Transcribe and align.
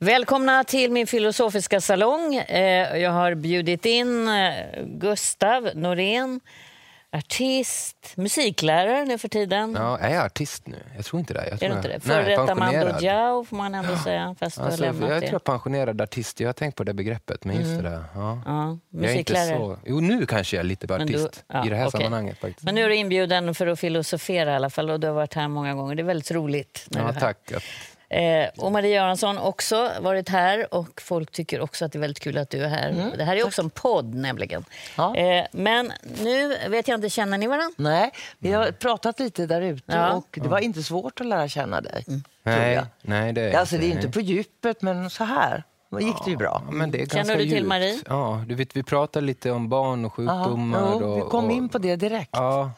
Välkomna 0.00 0.64
till 0.64 0.90
min 0.90 1.06
filosofiska 1.06 1.80
salong. 1.80 2.34
Eh, 2.34 2.96
Jag 2.96 3.10
har 3.10 3.34
bjudit 3.34 3.86
in 3.86 4.28
eh, 4.28 4.52
Gustav 4.86 5.70
Norén, 5.74 6.40
artist, 7.12 7.96
musiklärare 8.16 9.04
nu 9.04 9.18
för 9.18 9.28
tiden. 9.28 9.74
Ja, 9.78 9.98
är 9.98 10.14
jag 10.14 10.24
artist 10.26 10.66
nu? 10.66 10.76
Jag 10.96 11.04
tror 11.04 11.20
inte 11.20 11.34
det. 11.34 11.44
Jag 11.44 11.52
Är 11.52 11.56
tror 11.56 11.68
du 11.68 11.74
inte 11.76 11.88
det? 11.88 12.00
Före 12.00 12.36
detta 12.36 12.54
Mando. 12.54 12.98
Diao 13.00 13.44
får 13.44 13.56
man 13.56 13.74
ändå 13.74 13.96
säga, 13.96 14.34
fast 14.40 14.58
Alltså, 14.58 14.84
jag 14.84 14.94
det. 14.94 15.20
tror 15.20 15.32
jag 15.32 15.44
pensionerad 15.44 16.00
artist. 16.00 16.40
Jag 16.40 16.48
har 16.48 16.52
tänkt 16.52 16.74
på 16.76 16.84
det 16.84 16.94
begreppet, 16.94 17.44
men 17.44 17.56
just 17.56 17.76
det 17.76 17.82
där. 17.90 18.04
Ja. 18.14 18.42
Ja, 18.46 18.68
är 18.70 18.78
musiklärare. 18.90 19.56
så... 19.58 19.78
Jo, 19.86 20.00
nu 20.00 20.26
kanske 20.26 20.56
jag 20.56 20.64
är 20.64 20.68
lite 20.68 20.86
Men 20.98 21.06
du- 21.06 21.14
artist 21.24 21.44
ja, 21.48 21.66
i 21.66 21.68
det 21.68 21.76
här 21.76 21.86
okej. 21.88 22.00
sammanhanget. 22.00 22.38
Faktiskt. 22.38 22.62
Men 22.64 22.74
nu 22.74 22.84
är 22.84 22.88
du 22.88 22.94
inbjuden 22.96 23.54
för 23.54 23.66
att 23.66 23.80
filosofera 23.80 24.52
i 24.52 24.54
alla 24.54 24.70
fall 24.70 24.90
och 24.90 25.00
du 25.00 25.06
har 25.06 25.14
varit 25.14 25.34
här 25.34 25.48
många 25.48 25.74
gånger. 25.74 25.94
Det 25.94 26.02
är 26.02 26.04
väldigt 26.04 26.30
roligt. 26.30 26.86
När 26.90 27.00
ja, 27.00 27.04
du 27.04 27.10
är 27.10 27.20
här. 27.20 27.20
tack. 27.20 27.62
Eh, 28.10 28.48
och 28.56 28.72
Marie 28.72 28.94
Göransson 28.94 29.38
också 29.38 29.90
varit 30.00 30.28
här 30.28 30.74
och 30.74 31.00
folk 31.00 31.32
tycker 31.32 31.60
också 31.60 31.84
att 31.84 31.92
det 31.92 31.98
är 31.98 32.00
väldigt 32.00 32.20
kul 32.20 32.38
att 32.38 32.50
du 32.50 32.64
är 32.64 32.68
här. 32.68 33.12
det 33.16 33.24
här 33.24 33.36
är 33.36 33.46
också 33.46 33.62
en 33.62 33.70
podd 33.70 34.14
nämligen. 34.14 34.64
Ja. 34.96 35.16
Eh, 35.16 35.46
men 35.52 35.92
nu 36.22 36.56
vet 36.68 36.88
jag 36.88 36.94
inte, 36.94 37.10
känner 37.10 37.38
ni 37.38 37.46
varandra? 37.46 37.74
Nej, 37.76 38.10
vi 38.38 38.52
har 38.52 38.72
pratat 38.72 39.20
lite 39.20 39.46
där 39.46 39.60
ute 39.60 39.82
Ja. 39.86 40.12
och 40.12 40.38
det 40.42 40.48
var 40.48 40.58
inte 40.58 40.82
svårt 40.82 41.20
att 41.20 41.26
lära 41.26 41.48
känna 41.48 41.80
dig. 41.80 42.04
Tror 42.04 42.22
Nej, 42.42 42.84
nej, 43.02 43.32
det 43.32 43.40
är 43.40 43.58
Alltså, 43.58 43.76
det 43.76 43.86
är 43.86 43.90
inte 43.90 44.08
på 44.08 44.20
djupet, 44.20 44.82
men 44.82 45.10
så 45.10 45.24
här 45.24 45.62
Då 45.90 46.00
gick 46.00 46.24
det 46.24 46.30
ju 46.30 46.36
bra. 46.36 46.62
Ja, 46.66 46.72
men 46.72 46.90
det 46.90 47.02
är 47.02 47.06
Känner 47.06 47.36
du 47.36 47.42
till 47.42 47.52
djupt. 47.52 47.66
Marie? 47.66 48.00
Ja, 48.06 48.44
du 48.48 48.54
vet, 48.54 48.76
vi 48.76 48.82
pratade 48.82 49.26
lite 49.26 49.50
om 49.50 49.68
barn 49.68 50.04
och 50.04 50.18
Aha, 50.18 50.44
sjukdomar. 50.44 50.98
jo, 51.00 51.14
vi 51.14 51.20
och, 51.20 51.30
kom 51.30 51.44
och, 51.44 51.52
in 51.52 51.68
på 51.68 51.78
det 51.78 51.96
direkt. 51.96 52.30
Ja, 52.32 52.70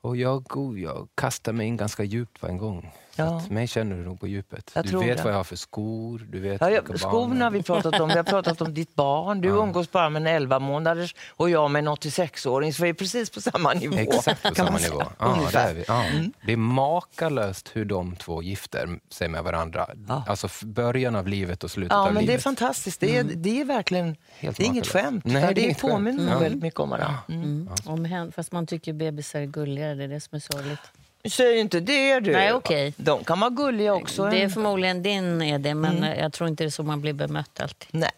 och 0.00 0.16
jag, 0.16 0.56
oh, 0.56 0.80
jag 0.80 1.08
kastar 1.14 1.52
mig 1.52 1.66
in 1.66 1.76
ganska 1.76 2.04
djupt 2.04 2.40
på 2.40 2.46
en 2.46 2.58
gång. 2.58 2.92
Så 3.16 3.22
Ja. 3.22 3.36
att 3.36 3.50
mig 3.50 3.66
känner 3.68 3.96
du 3.96 4.02
nog 4.04 4.20
på 4.20 4.26
djupet. 4.26 4.70
Jag 4.74 4.84
du 4.86 4.98
vet 4.98 5.16
det. 5.16 5.24
vad 5.24 5.32
jag 5.32 5.36
har 5.36 5.44
för 5.44 5.56
skor, 5.56 6.26
du 6.32 6.40
vet 6.40 6.60
Ja, 6.60 6.70
ja, 6.70 6.82
barn 6.82 6.98
skorna 6.98 7.36
jag 7.38 7.44
har 7.44 7.50
vi 7.50 7.62
pratat 7.62 8.00
om. 8.00 8.08
Vi 8.08 8.14
har 8.14 8.22
pratat 8.22 8.60
om 8.60 8.74
ditt 8.74 8.94
barn. 8.94 9.40
Du 9.40 9.48
umgås 9.62 9.90
bara 9.92 10.10
med 10.10 10.22
en 10.22 10.26
11 10.26 10.58
månaders 10.58 11.14
och 11.28 11.50
jag 11.50 11.70
med 11.70 11.80
en 11.80 11.88
86-åring. 11.88 12.72
Så 12.74 12.82
vi 12.82 12.88
är 12.88 12.94
precis 12.94 13.30
på 13.30 13.40
samma 13.40 13.72
nivå. 13.72 13.96
Exakt 13.96 14.42
på 14.42 14.54
samma 14.54 14.78
nivå. 14.78 15.02
Ja, 15.18 15.26
det, 15.26 15.32
Ungefär. 15.32 15.70
är 15.70 15.74
vi. 15.74 15.84
Ja. 15.88 16.04
det 16.46 16.52
är 16.52 16.56
makalöst 16.56 17.70
hur 17.74 17.84
de 17.84 18.16
två 18.16 18.42
gifter 18.42 18.88
sig 19.10 19.28
med 19.28 19.44
varandra. 19.44 19.86
Ja. 20.08 20.24
Alltså 20.26 20.48
början 20.66 21.16
av 21.16 21.28
livet 21.28 21.64
och 21.64 21.70
slutet 21.70 21.92
Ja, 21.92 21.98
av 21.98 22.04
men 22.06 22.14
det 22.14 22.20
är 22.20 22.26
livet. 22.26 22.42
fantastiskt. 22.42 23.00
Det 23.00 23.16
är, 23.16 23.24
det 23.24 23.60
är 23.60 23.64
verkligen 23.64 24.16
Helt 24.38 24.56
det 24.56 24.62
är 24.62 24.66
inget 24.66 24.86
skämt. 24.86 25.24
Nej, 25.24 25.54
det 25.54 25.64
är 25.64 25.68
det 25.68 25.80
påminner 25.80 26.32
Ja. 26.32 26.38
väldigt 26.38 26.62
mycket 26.62 26.80
om 26.80 26.90
varandra. 26.90 27.18
Mm. 27.28 27.42
Mm. 27.42 27.68
Om 27.86 28.04
hen, 28.04 28.32
fast 28.32 28.52
man 28.52 28.66
tycker 28.66 28.92
bebisar 28.92 29.40
är 29.40 29.46
gulligare, 29.46 29.94
det 29.94 30.04
är 30.04 30.08
det 30.08 30.20
som 30.20 30.36
är 30.36 30.40
sorgligt. 30.40 30.80
Säg 31.30 31.58
inte 31.58 31.80
det 31.80 32.20
du. 32.20 32.32
Nej, 32.32 32.52
okej. 32.52 32.94
De 32.96 33.24
kan 33.24 33.40
vara 33.40 33.50
gulliga 33.50 33.94
också. 33.94 34.24
Det 34.30 34.42
är 34.42 34.48
förmodligen 34.48 35.02
din 35.02 35.42
är 35.42 35.58
det, 35.58 35.74
men 35.74 35.96
Mm. 35.96 36.18
jag 36.18 36.32
tror 36.32 36.48
inte 36.48 36.64
det 36.64 36.68
är 36.68 36.70
så 36.70 36.82
man 36.82 37.00
blir 37.00 37.12
bemött 37.12 37.60
alltid. 37.60 37.88
Nej. 37.90 38.10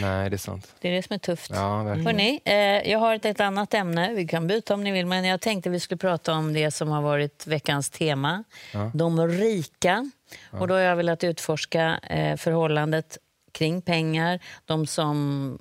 Nej, 0.00 0.30
det 0.30 0.36
är 0.36 0.38
sant. 0.38 0.74
Det 0.80 0.88
är 0.88 0.92
det 0.92 1.02
som 1.02 1.14
är 1.14 1.18
tufft. 1.18 1.50
Ja, 1.54 1.82
verkligen. 1.82 2.06
Hörrni, 2.06 2.40
eh, 2.44 2.90
jag 2.92 2.98
har 2.98 3.14
ett, 3.14 3.24
ett 3.24 3.40
annat 3.40 3.74
ämne. 3.74 4.12
Vi 4.14 4.26
kan 4.28 4.46
byta 4.46 4.74
om 4.74 4.84
ni 4.84 4.92
vill, 4.92 5.06
men 5.06 5.24
jag 5.24 5.40
tänkte 5.40 5.70
vi 5.70 5.80
skulle 5.80 5.98
prata 5.98 6.32
om 6.32 6.52
det 6.52 6.70
som 6.70 6.88
har 6.88 7.02
varit 7.02 7.46
veckans 7.46 7.90
tema. 7.90 8.44
De 8.94 9.28
rika. 9.28 10.10
Och 10.50 10.68
då 10.68 10.74
har 10.74 10.80
jag 10.80 10.96
velat 10.96 11.24
utforska 11.24 12.00
eh, 12.02 12.36
förhållandet 12.36 13.18
kring 13.52 13.82
pengar. 13.82 14.40
De 14.64 14.86
som 14.86 15.58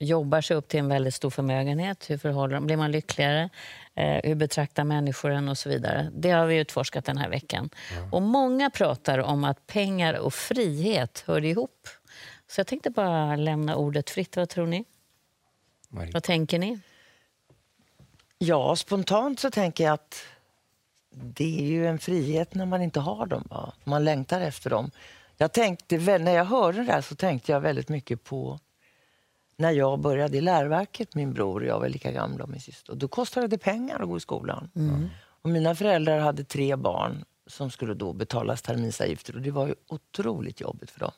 jobbar 0.00 0.40
sig 0.40 0.56
upp 0.56 0.68
till 0.68 0.78
en 0.80 0.88
väldigt 0.88 1.14
stor 1.14 1.30
förmögenhet. 1.30 2.10
Hur 2.10 2.18
förhåller 2.18 2.54
de? 2.54 2.66
Blir 2.66 2.76
man 2.76 2.90
lyckligare? 2.92 3.48
Eh, 3.98 4.20
hur 4.24 4.34
betraktar 4.34 4.84
människor 4.84 5.30
en 5.30 5.48
och 5.48 5.58
så 5.58 5.68
vidare. 5.68 6.10
Det 6.14 6.30
har 6.30 6.46
vi 6.46 6.56
utforskat 6.56 7.04
den 7.04 7.18
här 7.18 7.28
veckan. 7.28 7.70
Och 8.12 8.22
många 8.22 8.70
pratar 8.70 9.18
om 9.18 9.44
att 9.44 9.66
pengar 9.66 10.14
och 10.14 10.34
frihet 10.34 11.24
hör 11.26 11.44
ihop. 11.44 11.88
Så 12.46 12.60
jag 12.60 12.66
tänkte 12.66 12.90
bara 12.90 13.36
lämna 13.36 13.76
ordet 13.76 14.10
fritt. 14.10 14.36
Vad 14.36 14.48
tror 14.48 14.66
ni? 14.66 14.84
Marie. 15.88 16.10
Vad 16.12 16.22
tänker 16.22 16.58
ni? 16.58 16.80
Ja, 18.38 18.76
spontant 18.76 19.40
så 19.40 19.50
tänker 19.50 19.84
jag 19.84 19.94
att 19.94 20.22
det 21.10 21.60
är 21.60 21.66
ju 21.66 21.86
en 21.86 21.98
frihet 21.98 22.54
när 22.54 22.66
man 22.66 22.82
inte 22.82 23.00
har 23.00 23.26
dem. 23.26 23.48
Va? 23.50 23.72
Man 23.84 24.04
längtar 24.04 24.40
efter 24.40 24.70
dem. 24.70 24.90
Jag 25.36 25.52
tänkte, 25.52 26.18
när 26.18 26.32
jag 26.32 26.44
hörde 26.44 26.84
det 26.84 26.92
här 26.92 27.00
så 27.00 27.14
tänkte 27.14 27.52
jag 27.52 27.60
väldigt 27.60 27.88
mycket 27.88 28.24
på 28.24 28.58
när 29.58 29.70
jag 29.70 30.00
började 30.00 30.36
i 30.36 30.40
läroverket, 30.40 31.14
min 31.14 31.32
bror 31.32 31.60
och 31.60 31.66
jag 31.66 31.80
var 31.80 31.88
lika 31.88 32.12
gamla 32.12 32.44
och 32.44 32.50
min 32.50 32.60
syster. 32.60 32.94
Då 32.94 33.08
kostade 33.08 33.46
det 33.46 33.58
pengar 33.58 34.00
att 34.02 34.08
gå 34.08 34.16
i 34.16 34.20
skolan. 34.20 34.70
Och 35.42 35.50
mina 35.50 35.74
föräldrar 35.74 36.18
hade 36.18 36.44
tre 36.44 36.76
barn 36.76 37.24
som 37.46 37.70
skulle 37.70 37.94
då 37.94 38.12
betalas 38.12 38.62
terminsavgifter 38.62 39.34
och 39.34 39.42
det 39.42 39.50
var 39.50 39.66
ju 39.66 39.74
otroligt 39.88 40.60
jobbigt 40.60 40.90
för 40.90 41.00
dem. 41.00 41.12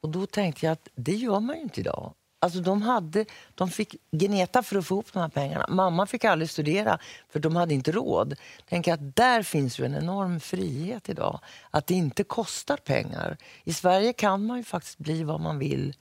Och 0.00 0.08
då 0.08 0.26
tänkte 0.26 0.66
jag 0.66 0.72
att 0.72 0.88
det 0.94 1.14
gör 1.14 1.40
man 1.40 1.56
ju 1.56 1.62
inte 1.62 1.80
idag. 1.80 2.14
Alltså 2.40 2.60
de, 2.60 2.82
hade, 2.82 3.24
de 3.54 3.70
fick 3.70 3.96
gneta 4.10 4.62
för 4.62 4.78
att 4.78 4.86
få 4.86 4.94
ihop 4.94 5.12
de 5.12 5.18
här 5.18 5.28
pengarna. 5.28 5.66
Mamma 5.68 6.06
fick 6.06 6.24
aldrig 6.24 6.50
studera 6.50 6.98
för 7.28 7.40
de 7.40 7.56
hade 7.56 7.74
inte 7.74 7.92
råd. 7.92 8.34
Tänk 8.68 8.88
att 8.88 9.16
där 9.16 9.42
finns 9.42 9.80
ju 9.80 9.84
en 9.84 9.94
enorm 9.94 10.40
frihet 10.40 11.08
idag. 11.08 11.40
Att 11.70 11.86
det 11.86 11.94
inte 11.94 12.24
kostar 12.24 12.76
pengar. 12.76 13.36
I 13.64 13.72
Sverige 13.72 14.12
kan 14.12 14.46
man 14.46 14.56
ju 14.56 14.64
faktiskt 14.64 14.98
bli 14.98 15.24
vad 15.24 15.40
man 15.40 15.58
vill 15.58 15.94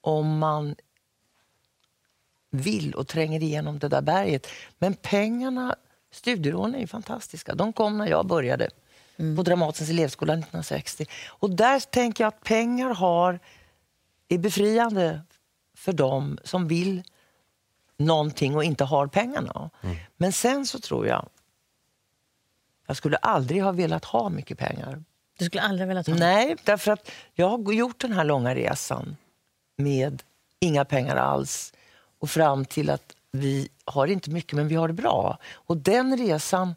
om 0.00 0.38
man 0.38 0.74
vill 2.50 2.94
och 2.94 3.08
tränger 3.08 3.42
igenom 3.42 3.78
det 3.78 3.88
där 3.88 4.02
berget. 4.02 4.46
Men 4.78 4.94
pengarna, 4.94 5.76
studielånen 6.10 6.74
är 6.74 6.80
ju 6.80 6.86
fantastiska. 6.86 7.54
De 7.54 7.72
kom 7.72 7.98
när 7.98 8.06
jag 8.06 8.26
började 8.26 8.70
på 9.36 9.42
Dramatens 9.42 9.90
elevskola 9.90 10.32
1960. 10.32 11.06
Och 11.28 11.50
där 11.50 11.80
tänker 11.80 12.24
jag 12.24 12.28
att 12.28 12.44
pengar 12.44 12.94
har, 12.94 13.38
är 14.28 14.38
befriande 14.38 15.20
för 15.74 15.92
dem 15.92 16.38
som 16.44 16.68
vill 16.68 17.02
någonting 17.96 18.56
och 18.56 18.64
inte 18.64 18.84
har 18.84 19.06
pengarna. 19.06 19.70
Men 20.16 20.32
sen 20.32 20.66
så 20.66 20.78
tror 20.78 21.06
jag, 21.06 21.28
jag 22.86 22.96
skulle 22.96 23.16
aldrig 23.16 23.62
ha 23.62 23.72
velat 23.72 24.04
ha 24.04 24.28
mycket 24.28 24.58
pengar. 24.58 25.04
Du 25.38 25.44
skulle 25.44 25.62
aldrig 25.62 25.88
velat 25.88 26.06
ha 26.06 26.14
Nej, 26.14 26.56
därför 26.64 26.92
att 26.92 27.10
jag 27.34 27.48
har 27.48 27.72
gjort 27.72 28.00
den 28.00 28.12
här 28.12 28.24
långa 28.24 28.54
resan 28.54 29.16
med 29.82 30.22
inga 30.60 30.84
pengar 30.84 31.16
alls 31.16 31.72
och 32.18 32.30
fram 32.30 32.64
till 32.64 32.90
att 32.90 33.16
vi 33.32 33.68
har 33.84 34.06
inte 34.06 34.30
mycket, 34.30 34.52
men 34.52 34.68
vi 34.68 34.74
har 34.74 34.88
det 34.88 34.94
bra. 34.94 35.38
Och 35.52 35.76
den 35.76 36.16
resan 36.16 36.74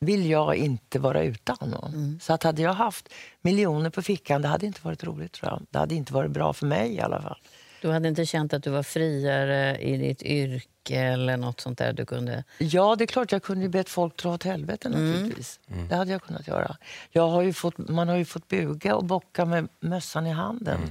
vill 0.00 0.30
jag 0.30 0.56
inte 0.56 0.98
vara 0.98 1.22
utan. 1.22 1.74
Så 2.20 2.32
att 2.32 2.42
hade 2.42 2.62
jag 2.62 2.72
haft 2.72 3.08
miljoner 3.42 3.90
på 3.90 4.02
fickan, 4.02 4.42
det 4.42 4.48
hade 4.48 4.66
inte 4.66 4.80
varit 4.82 5.04
roligt 5.04 5.32
tror 5.32 5.50
jag. 5.52 5.62
Det 5.70 5.78
hade 5.78 5.94
inte 5.94 6.12
varit 6.12 6.30
bra 6.30 6.52
för 6.52 6.66
mig 6.66 6.94
i 6.94 7.00
alla 7.00 7.22
fall. 7.22 7.38
Du 7.82 7.90
hade 7.90 8.08
inte 8.08 8.26
känt 8.26 8.52
att 8.52 8.62
du 8.62 8.70
var 8.70 8.82
friare 8.82 9.78
i 9.78 9.96
ditt 9.96 10.22
yrke 10.22 11.00
eller 11.00 11.36
något 11.36 11.60
sånt 11.60 11.78
där 11.78 11.92
du 11.92 12.04
kunde... 12.04 12.44
Ja, 12.58 12.96
det 12.96 13.04
är 13.04 13.06
klart 13.06 13.32
jag 13.32 13.42
kunde 13.42 13.62
ju 13.62 13.68
bett 13.68 13.88
folk 13.88 14.16
dra 14.16 14.34
åt 14.34 14.42
helvete 14.42 14.88
naturligtvis. 14.88 15.60
Det 15.88 15.94
hade 15.94 16.12
jag 16.12 16.22
kunnat 16.22 16.48
göra. 16.48 16.76
Jag 17.10 17.28
har 17.28 17.42
ju 17.42 17.52
fått, 17.52 17.78
man 17.78 18.08
har 18.08 18.16
ju 18.16 18.24
fått 18.24 18.48
buga 18.48 18.96
och 18.96 19.04
bocka 19.04 19.44
med 19.44 19.68
mössan 19.80 20.26
i 20.26 20.30
handen. 20.30 20.80
Eh, 20.82 20.88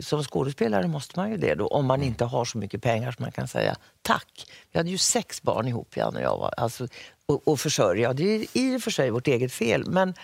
Som 0.00 0.22
skådespelare 0.22 0.88
måste 0.88 1.18
man 1.18 1.30
ju 1.30 1.36
det 1.36 1.54
då, 1.54 1.66
om 1.66 1.86
man 1.86 2.02
inte 2.02 2.24
har 2.24 2.44
så 2.44 2.58
mycket 2.58 2.82
pengar 2.82 3.12
som 3.12 3.22
man 3.22 3.32
kan 3.32 3.48
säga 3.48 3.76
tack. 4.02 4.46
Vi 4.72 4.78
hade 4.78 4.90
ju 4.90 4.98
sex 4.98 5.42
barn 5.42 5.68
ihop, 5.68 5.96
Jan 5.96 6.16
och 6.16 6.22
jag. 6.22 6.38
Var, 6.38 6.54
alltså, 6.56 6.88
och, 7.26 7.48
och 7.48 7.60
försörja. 7.60 8.12
Det 8.12 8.24
är 8.24 8.46
i 8.52 8.76
och 8.76 8.82
för 8.82 8.90
sig 8.90 9.10
vårt 9.10 9.26
eget 9.26 9.52
fel, 9.52 9.84
men 9.86 10.14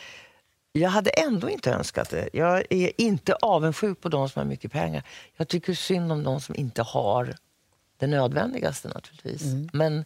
jag 0.73 0.91
hade 0.91 1.11
ändå 1.11 1.51
inte 1.51 1.71
önskat 1.71 2.11
det. 2.11 2.29
Jag 2.33 2.65
är 2.71 3.01
inte 3.01 3.35
avundsjuk 3.35 4.01
på 4.01 4.09
de 4.09 4.29
som 4.29 4.41
har 4.41 4.47
mycket 4.47 4.73
pengar. 4.73 5.03
Jag 5.37 5.49
tycker 5.49 5.75
synd 5.75 6.13
om 6.13 6.23
de 6.23 6.41
som 6.41 6.55
inte 6.55 6.83
har 6.83 7.37
det 7.99 8.07
nödvändigaste 8.07 8.89
naturligtvis. 8.89 9.43
Men 9.73 10.05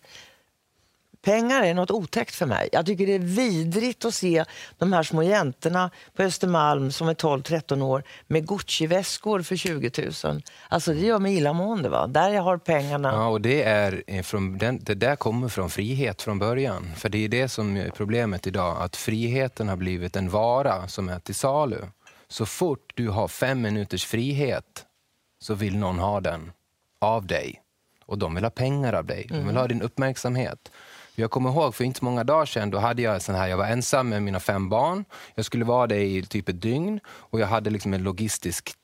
pengar 1.23 1.63
är 1.63 1.75
något 1.75 1.91
otäckt 1.91 2.35
för 2.35 2.47
mig. 2.47 2.69
Jag 2.73 2.87
tycker 2.87 3.07
det 3.07 3.15
är 3.15 3.19
vidrigt 3.19 4.05
att 4.05 4.15
se 4.15 4.45
de 4.79 4.93
här 4.93 5.03
små 5.03 5.23
jäntorna 5.23 5.91
på 6.17 6.23
Östermalm 6.23 6.93
som 6.93 7.09
är 7.09 7.15
12-13 7.15 7.83
år 7.83 8.03
med 8.27 8.49
Gucci-väskor 8.49 9.43
för 9.43 9.57
20 9.57 9.91
000. 10.25 10.43
Alltså 10.69 10.93
det 10.93 11.01
gör 11.01 11.19
mig 11.19 11.37
illamående. 11.37 11.89
Va? 11.89 12.07
Där 12.07 12.31
jag 12.31 12.43
har 12.43 12.59
pengarna. 12.59 13.13
Ja, 13.13 13.29
och 13.29 13.41
det, 13.41 13.63
är 13.63 14.03
eh, 14.07 14.23
från, 14.23 14.59
det 14.59 14.95
där 14.95 15.17
kommer 15.17 15.49
från 15.49 15.71
frihet 15.71 16.23
från 16.23 16.39
början. 16.39 16.91
För 16.97 17.09
det 17.09 17.25
är 17.25 17.29
det 17.29 17.49
som 17.49 17.77
är 17.77 17.91
problemet 17.91 18.47
idag, 18.47 18.83
att 18.83 18.97
friheten 18.97 19.69
har 19.69 19.77
blivit 19.77 20.17
en 20.17 20.31
vara 20.31 20.89
som 20.89 21.09
är 21.09 21.19
till 21.19 21.35
salu. 21.35 21.79
Så 22.29 22.47
fort 22.47 22.93
du 22.95 23.09
har 23.09 23.29
fem 23.29 23.63
minuters 23.63 24.07
frihet 24.07 24.85
så 25.43 25.55
vill 25.55 25.77
någon 25.77 25.99
ha 25.99 26.21
den 26.21 26.53
av 27.01 27.27
dig. 27.27 27.63
Och 28.07 28.19
de 28.19 28.35
vill 28.35 28.45
ha 28.45 28.51
pengar 28.51 28.93
av 28.93 29.05
dig. 29.05 29.27
De 29.29 29.47
vill 29.47 29.57
ha 29.57 29.67
din 29.67 29.83
uppmärksamhet. 29.83 30.71
Jag 31.15 31.31
kommer 31.31 31.51
ihåg 31.51 31.75
för 31.75 31.85
inte 31.85 32.05
många 32.05 32.25
dagar 32.25 32.47
sedan, 32.47 32.71
då 32.71 32.79
hade 32.79 33.03
jag 33.03 33.23
sån 33.23 33.35
här, 33.35 33.49
jag 33.49 33.57
var 33.57 33.67
ensam 33.67 34.09
med 34.09 34.23
mina 34.23 34.41
fem 34.41 34.69
barn. 34.69 35.05
Jag 35.35 35.45
skulle 35.45 35.65
vara 35.65 35.87
det 35.87 36.03
i 36.03 36.23
typ 36.23 36.49
ett 36.49 36.63
dygn 36.63 37.01
och 37.07 37.41
jag 37.41 37.47
hade 37.47 37.71
liksom 37.71 37.95
en 37.95 38.03
logistisk 38.03 38.75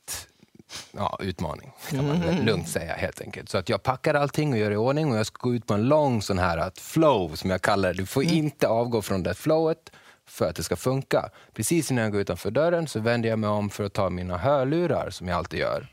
ja, 0.92 1.18
utmaning, 1.22 1.72
kan 1.90 2.06
man 2.06 2.44
lugnt 2.44 2.68
säga 2.68 2.94
helt 2.94 3.20
enkelt. 3.20 3.48
Så 3.48 3.58
att 3.58 3.68
jag 3.68 3.82
packade 3.82 4.20
allting 4.20 4.52
och 4.52 4.58
gör 4.58 4.70
i 4.70 4.76
ordning 4.76 5.12
och 5.12 5.18
jag 5.18 5.26
ska 5.26 5.48
gå 5.48 5.54
ut 5.54 5.66
på 5.66 5.74
en 5.74 5.82
lång 5.82 6.22
sån 6.22 6.38
här 6.38 6.58
att 6.58 6.78
flow 6.78 7.34
som 7.34 7.50
jag 7.50 7.62
kallar 7.62 7.88
det. 7.88 7.98
Du 7.98 8.06
får 8.06 8.24
inte 8.24 8.68
avgå 8.68 9.02
från 9.02 9.22
det 9.22 9.34
flowet 9.34 9.90
för 10.28 10.48
att 10.48 10.56
det 10.56 10.62
ska 10.62 10.76
funka. 10.76 11.30
Precis 11.54 11.90
innan 11.90 12.04
jag 12.04 12.12
går 12.12 12.20
utanför 12.20 12.50
dörren 12.50 12.88
så 12.88 13.00
vänder 13.00 13.28
jag 13.28 13.38
mig 13.38 13.50
om 13.50 13.70
för 13.70 13.84
att 13.84 13.92
ta 13.92 14.10
mina 14.10 14.38
hörlurar 14.38 15.10
som 15.10 15.28
jag 15.28 15.38
alltid 15.38 15.60
gör. 15.60 15.86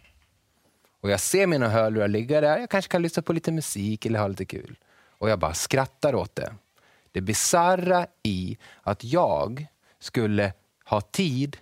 Och 1.01 1.09
jag 1.09 1.19
ser 1.19 1.47
mina 1.47 1.69
hörlurar 1.69 2.07
ligga 2.07 2.41
där, 2.41 2.57
jag 2.57 2.69
kanske 2.69 2.91
kan 2.91 3.01
lyssna 3.01 3.23
på 3.23 3.33
lite 3.33 3.51
musik 3.51 4.05
eller 4.05 4.19
ha 4.19 4.27
lite 4.27 4.45
kul. 4.45 4.75
Och 5.23 5.29
jag 5.29 5.39
bara 5.39 5.53
skrattar 5.53 6.15
åt 6.15 6.35
det. 6.35 6.53
Det 7.11 7.21
bizarra 7.21 8.07
i 8.23 8.57
att 8.81 9.03
jag 9.03 9.65
skulle 9.99 10.53
ha 10.85 11.01
tid 11.01 11.57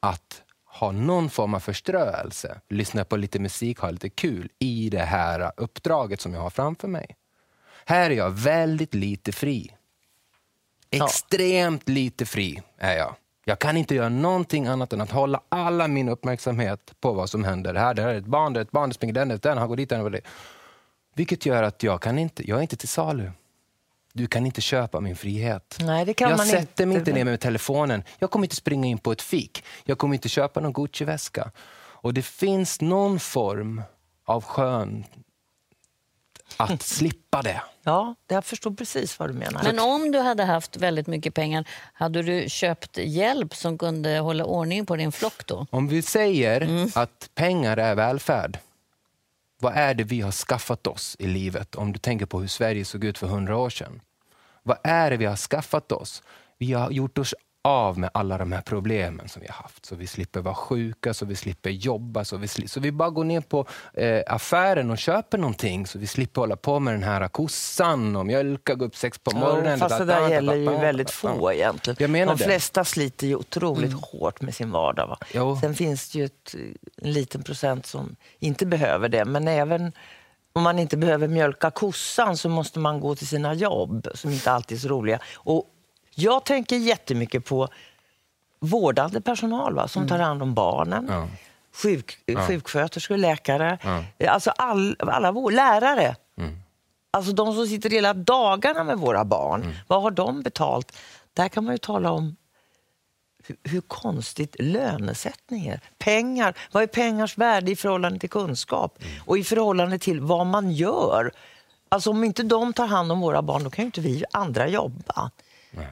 att 0.00 0.42
ha 0.64 0.92
någon 0.92 1.30
form 1.30 1.54
av 1.54 1.60
förströelse, 1.60 2.60
lyssna 2.68 3.04
på 3.04 3.16
lite 3.16 3.38
musik, 3.38 3.78
ha 3.78 3.90
lite 3.90 4.08
kul 4.08 4.50
i 4.58 4.90
det 4.90 5.02
här 5.02 5.52
uppdraget 5.56 6.20
som 6.20 6.34
jag 6.34 6.40
har 6.40 6.50
framför 6.50 6.88
mig. 6.88 7.16
Här 7.84 8.10
är 8.10 8.14
jag 8.14 8.30
väldigt 8.30 8.94
lite 8.94 9.32
fri. 9.32 9.70
Extremt 10.90 11.88
lite 11.88 12.26
fri 12.26 12.62
är 12.78 12.96
jag. 12.96 13.14
Jag 13.44 13.58
kan 13.58 13.76
inte 13.76 13.94
göra 13.94 14.08
någonting 14.08 14.66
annat 14.66 14.92
än 14.92 15.00
att 15.00 15.10
hålla 15.10 15.40
alla 15.48 15.88
min 15.88 16.08
uppmärksamhet 16.08 16.94
på 17.00 17.12
vad 17.12 17.30
som 17.30 17.44
händer. 17.44 17.74
Här, 17.74 17.94
det 17.94 18.02
här 18.02 18.08
är 18.08 18.18
ett 18.18 18.26
barn, 18.26 18.52
det 18.52 18.60
är 18.60 18.62
ett 18.62 18.70
barn, 18.70 18.88
det 18.88 18.94
springer 18.94 19.14
den, 19.14 19.38
den, 19.42 19.58
han 19.58 19.68
går 19.68 19.76
dit, 19.76 19.88
den, 19.88 20.12
det. 20.12 20.20
Vilket 21.14 21.46
gör 21.46 21.62
att 21.62 21.82
jag 21.82 22.02
kan 22.02 22.18
inte, 22.18 22.48
jag 22.48 22.58
är 22.58 22.62
inte 22.62 22.76
till 22.76 22.88
salu. 22.88 23.30
Du 24.12 24.26
kan 24.26 24.46
inte 24.46 24.60
köpa 24.60 25.00
min 25.00 25.16
frihet. 25.16 25.78
Nej, 25.80 26.04
det 26.04 26.14
kan 26.14 26.30
jag 26.30 26.36
man 26.36 26.46
sätter 26.46 26.86
mig 26.86 26.98
inte. 26.98 27.10
inte 27.10 27.18
ner 27.18 27.24
med 27.24 27.40
telefonen. 27.40 28.04
Jag 28.18 28.30
kommer 28.30 28.44
inte 28.46 28.56
springa 28.56 28.88
in 28.88 28.98
på 28.98 29.12
ett 29.12 29.22
fik. 29.22 29.64
Jag 29.84 29.98
kommer 29.98 30.14
inte 30.14 30.28
köpa 30.28 30.60
någon 30.60 30.72
Gucci-väska. 30.72 31.50
Och 32.02 32.14
det 32.14 32.22
finns 32.22 32.80
någon 32.80 33.20
form 33.20 33.82
av 34.24 34.44
skön 34.44 35.04
att 36.56 36.82
slippa 36.96 37.42
det. 37.42 37.62
Ja, 37.82 38.14
jag 38.28 38.44
förstår 38.44 38.70
precis 38.70 39.18
vad 39.18 39.30
du 39.30 39.34
menar. 39.34 39.62
Men 39.62 39.78
om 39.78 40.12
du 40.12 40.18
hade 40.18 40.44
haft 40.44 40.76
väldigt 40.76 41.06
mycket 41.06 41.34
pengar, 41.34 41.64
hade 41.92 42.22
du 42.22 42.48
köpt 42.48 42.98
hjälp 42.98 43.54
som 43.54 43.78
kunde 43.78 44.18
hålla 44.18 44.44
ordning 44.44 44.86
på 44.86 44.96
din 44.96 45.12
flock 45.12 45.46
då? 45.46 45.66
Om 45.70 45.88
vi 45.88 46.02
säger 46.02 46.88
att 46.94 47.30
pengar 47.34 47.76
är 47.76 47.94
välfärd, 47.94 48.58
vad 49.62 49.74
är 49.74 49.94
det 49.94 50.04
vi 50.04 50.20
har 50.20 50.32
skaffat 50.32 50.86
oss 50.86 51.16
i 51.18 51.26
livet? 51.26 51.74
Om 51.74 51.92
du 51.92 51.98
tänker 51.98 52.26
på 52.26 52.40
hur 52.40 52.48
Sverige 52.48 52.84
såg 52.84 53.04
ut 53.04 53.18
för 53.18 53.26
hundra 53.26 53.56
år 53.56 53.70
sedan. 53.70 54.00
Vad 54.62 54.78
är 54.84 55.10
det 55.10 55.16
vi 55.16 55.24
har 55.24 55.36
skaffat 55.36 55.92
oss? 55.92 56.22
Vi 56.58 56.72
har 56.72 56.90
gjort 56.90 57.18
oss 57.18 57.34
av 57.62 57.98
med 57.98 58.10
alla 58.14 58.38
de 58.38 58.52
här 58.52 58.60
problemen 58.60 59.28
som 59.28 59.42
vi 59.42 59.48
har 59.48 59.54
haft. 59.54 59.86
Så 59.86 59.96
vi 59.96 60.06
slipper 60.06 60.40
vara 60.40 60.54
sjuka, 60.54 61.14
så 61.14 61.26
vi 61.26 61.36
slipper 61.36 61.70
jobba, 61.70 62.24
så 62.24 62.36
vi, 62.36 62.48
så 62.48 62.80
vi 62.80 62.92
bara 62.92 63.10
går 63.10 63.24
ner 63.24 63.40
på 63.40 63.66
eh, 63.94 64.22
affären 64.26 64.90
och 64.90 64.98
köper 64.98 65.38
någonting 65.38 65.86
så 65.86 65.98
vi 65.98 66.06
slipper 66.06 66.40
hålla 66.40 66.56
på 66.56 66.80
med 66.80 66.94
den 66.94 67.02
här 67.02 67.28
kossan 67.28 68.16
och 68.16 68.26
mjölka, 68.26 68.74
gå 68.74 68.84
upp 68.84 68.96
sex 68.96 69.18
på 69.18 69.36
morgonen. 69.36 69.70
Ja, 69.70 69.76
fast 69.76 69.98
det 69.98 70.04
där 70.04 70.28
gäller 70.28 70.54
ju 70.54 70.64
väldigt 70.64 71.10
få 71.10 71.52
egentligen. 71.52 71.96
Jag 72.00 72.10
menar 72.10 72.32
De 72.32 72.38
det. 72.38 72.44
flesta 72.44 72.84
sliter 72.84 73.26
ju 73.26 73.36
otroligt 73.36 73.92
hårt 73.92 74.40
med 74.40 74.54
sin 74.54 74.70
vardag. 74.70 75.06
Va? 75.06 75.18
Jo. 75.34 75.58
Sen 75.60 75.74
finns 75.74 76.10
det 76.10 76.18
ju 76.18 76.24
ett, 76.24 76.54
en 77.02 77.12
liten 77.12 77.42
procent 77.42 77.86
som 77.86 78.16
inte 78.38 78.66
behöver 78.66 79.08
det. 79.08 79.24
Men 79.24 79.48
även 79.48 79.92
om 80.52 80.62
man 80.62 80.78
inte 80.78 80.96
behöver 80.96 81.28
mjölka 81.28 81.70
kossan 81.70 82.36
så 82.36 82.48
måste 82.48 82.78
man 82.78 83.00
gå 83.00 83.14
till 83.14 83.26
sina 83.26 83.54
jobb 83.54 84.08
som 84.14 84.30
inte 84.30 84.52
alltid 84.52 84.76
är 84.76 84.80
så 84.80 84.88
roliga. 84.88 85.18
Och 85.34 85.64
jag 86.14 86.44
tänker 86.44 86.76
jättemycket 86.76 87.44
på 87.44 87.68
vårdande 88.60 89.20
personal 89.20 89.74
va? 89.74 89.88
som 89.88 90.08
tar 90.08 90.18
hand 90.18 90.42
om 90.42 90.54
barnen. 90.54 91.06
Ja. 91.10 91.28
Sjuk, 91.72 92.18
Sjuksköterskor, 92.48 93.16
läkare, 93.16 93.78
Ja. 94.18 94.30
alltså 94.30 94.50
all, 94.50 94.96
alla 94.98 95.32
vår, 95.32 95.50
lärare. 95.50 96.16
Alltså 97.10 97.32
de 97.32 97.54
som 97.54 97.66
sitter 97.66 97.90
hela 97.90 98.14
dagarna 98.14 98.84
med 98.84 98.98
våra 98.98 99.24
barn, 99.24 99.74
vad 99.86 100.02
har 100.02 100.10
de 100.10 100.42
betalt? 100.42 100.96
Där 101.32 101.48
kan 101.48 101.64
man 101.64 101.74
ju 101.74 101.78
tala 101.78 102.10
om 102.12 102.36
hur, 103.46 103.56
hur 103.62 103.80
konstigt 103.80 104.56
lönesättning 104.58 105.66
är. 105.66 105.80
Pengar, 105.98 106.54
vad 106.72 106.82
är 106.82 106.86
pengars 106.86 107.38
värde 107.38 107.70
i 107.70 107.76
förhållande 107.76 108.18
till 108.18 108.30
kunskap? 108.30 108.98
Och 109.26 109.38
i 109.38 109.44
förhållande 109.44 109.98
till 109.98 110.20
vad 110.20 110.46
man 110.46 110.70
gör. 110.72 111.32
Alltså 111.92 112.10
om 112.10 112.24
inte 112.24 112.42
de 112.42 112.72
tar 112.72 112.86
hand 112.86 113.12
om 113.12 113.20
våra 113.20 113.42
barn, 113.42 113.64
då 113.64 113.70
kan 113.70 113.82
ju 113.82 113.86
inte 113.86 114.00
vi 114.00 114.24
andra 114.32 114.68
jobba. 114.68 115.30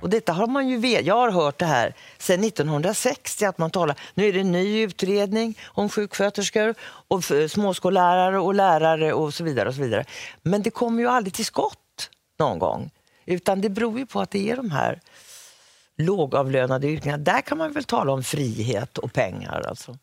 Och 0.03 0.11
detta 0.11 0.33
har 0.33 0.47
man 0.47 0.69
ju 0.69 0.79
vet, 0.79 1.07
jag 1.07 1.15
har 1.15 1.31
hört 1.31 1.59
det 1.59 1.67
här 1.67 1.95
sedan 2.19 2.45
1960 2.45 3.45
att 3.45 3.59
man 3.59 3.71
talar, 3.71 3.97
nu 4.15 4.29
är 4.29 4.33
det 4.33 4.41
en 4.41 4.53
ny 4.53 4.83
utredning 4.83 5.59
om 5.65 5.89
sjuksköterskor 5.89 6.75
och 6.83 7.25
småskollärare 7.51 8.39
och 8.39 8.55
lärare 8.55 9.13
och 9.13 9.35
så 9.35 9.45
vidare 9.45 9.69
och 9.69 9.75
så 9.75 9.81
vidare. 9.81 10.05
Men 10.43 10.63
det 10.63 10.71
kommer 10.71 11.03
ju 11.03 11.09
aldrig 11.09 11.35
till 11.35 11.45
skott 11.45 12.11
någon 12.39 12.59
gång. 12.59 12.91
Utan 13.27 13.61
det 13.61 13.69
beror 13.71 13.99
ju 13.99 14.07
på 14.07 14.21
att 14.21 14.31
det 14.31 14.51
är 14.51 14.57
de 14.57 14.71
här 14.71 15.01
lågavlönade 15.97 16.87
yrkena. 16.87 17.17
Där 17.17 17.41
kan 17.41 17.59
man 17.59 17.73
väl 17.73 17.85
tala 17.85 18.13
om 18.13 18.23
frihet 18.23 18.99
och 18.99 19.13
pengar 19.13 19.65
alltså. 19.69 19.97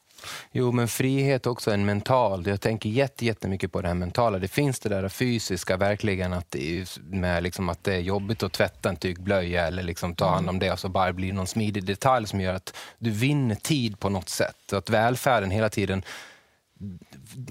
Jo, 0.51 0.71
men 0.71 0.87
frihet 0.87 1.45
är 1.45 1.49
också 1.49 1.71
en 1.71 1.85
mental. 1.85 2.47
Jag 2.47 2.61
tänker 2.61 2.89
jätte- 2.89 3.25
jättemycket 3.25 3.71
på 3.71 3.81
det 3.81 3.87
här 3.87 3.95
mentala. 3.95 4.39
Det 4.39 4.47
finns 4.47 4.79
det 4.79 4.89
där 4.89 5.09
fysiska, 5.09 5.77
verkligen, 5.77 6.33
att 6.33 6.51
det 6.51 6.79
är, 6.79 6.87
med 7.15 7.43
liksom 7.43 7.69
att 7.69 7.83
det 7.83 7.93
är 7.93 7.99
jobbigt 7.99 8.43
att 8.43 8.53
tvätta 8.53 8.89
en 8.89 8.95
tygblöja 8.95 9.67
eller 9.67 9.83
liksom 9.83 10.15
ta 10.15 10.29
hand 10.29 10.49
om 10.49 10.59
det 10.59 10.71
och 10.71 10.79
så 10.79 10.89
bara 10.89 11.13
blir 11.13 11.33
någon 11.33 11.47
smidig 11.47 11.85
detalj 11.85 12.27
som 12.27 12.41
gör 12.41 12.53
att 12.53 12.77
du 12.97 13.09
vinner 13.09 13.55
tid 13.55 13.99
på 13.99 14.09
något 14.09 14.29
sätt. 14.29 14.73
Att 14.73 14.89
välfärden 14.89 15.51
hela 15.51 15.69
tiden 15.69 16.03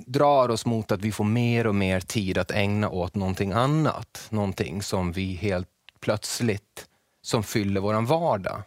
drar 0.06 0.49
oss 0.49 0.67
mot 0.67 0.93
att 0.93 1.00
vi 1.00 1.12
får 1.12 1.25
mer 1.25 1.67
och 1.67 1.75
mer 1.75 2.00
tid 2.00 2.38
att 2.38 2.50
ägna 2.50 2.88
åt 2.88 3.15
någonting 3.15 3.53
annat. 3.53 4.26
Någonting 4.31 4.82
som 4.82 5.12
vi 5.12 5.35
helt 5.35 5.69
plötsligt, 6.00 6.87
som 7.23 7.43
fyller 7.43 7.81
vår 7.81 8.03
vardag. 8.03 8.62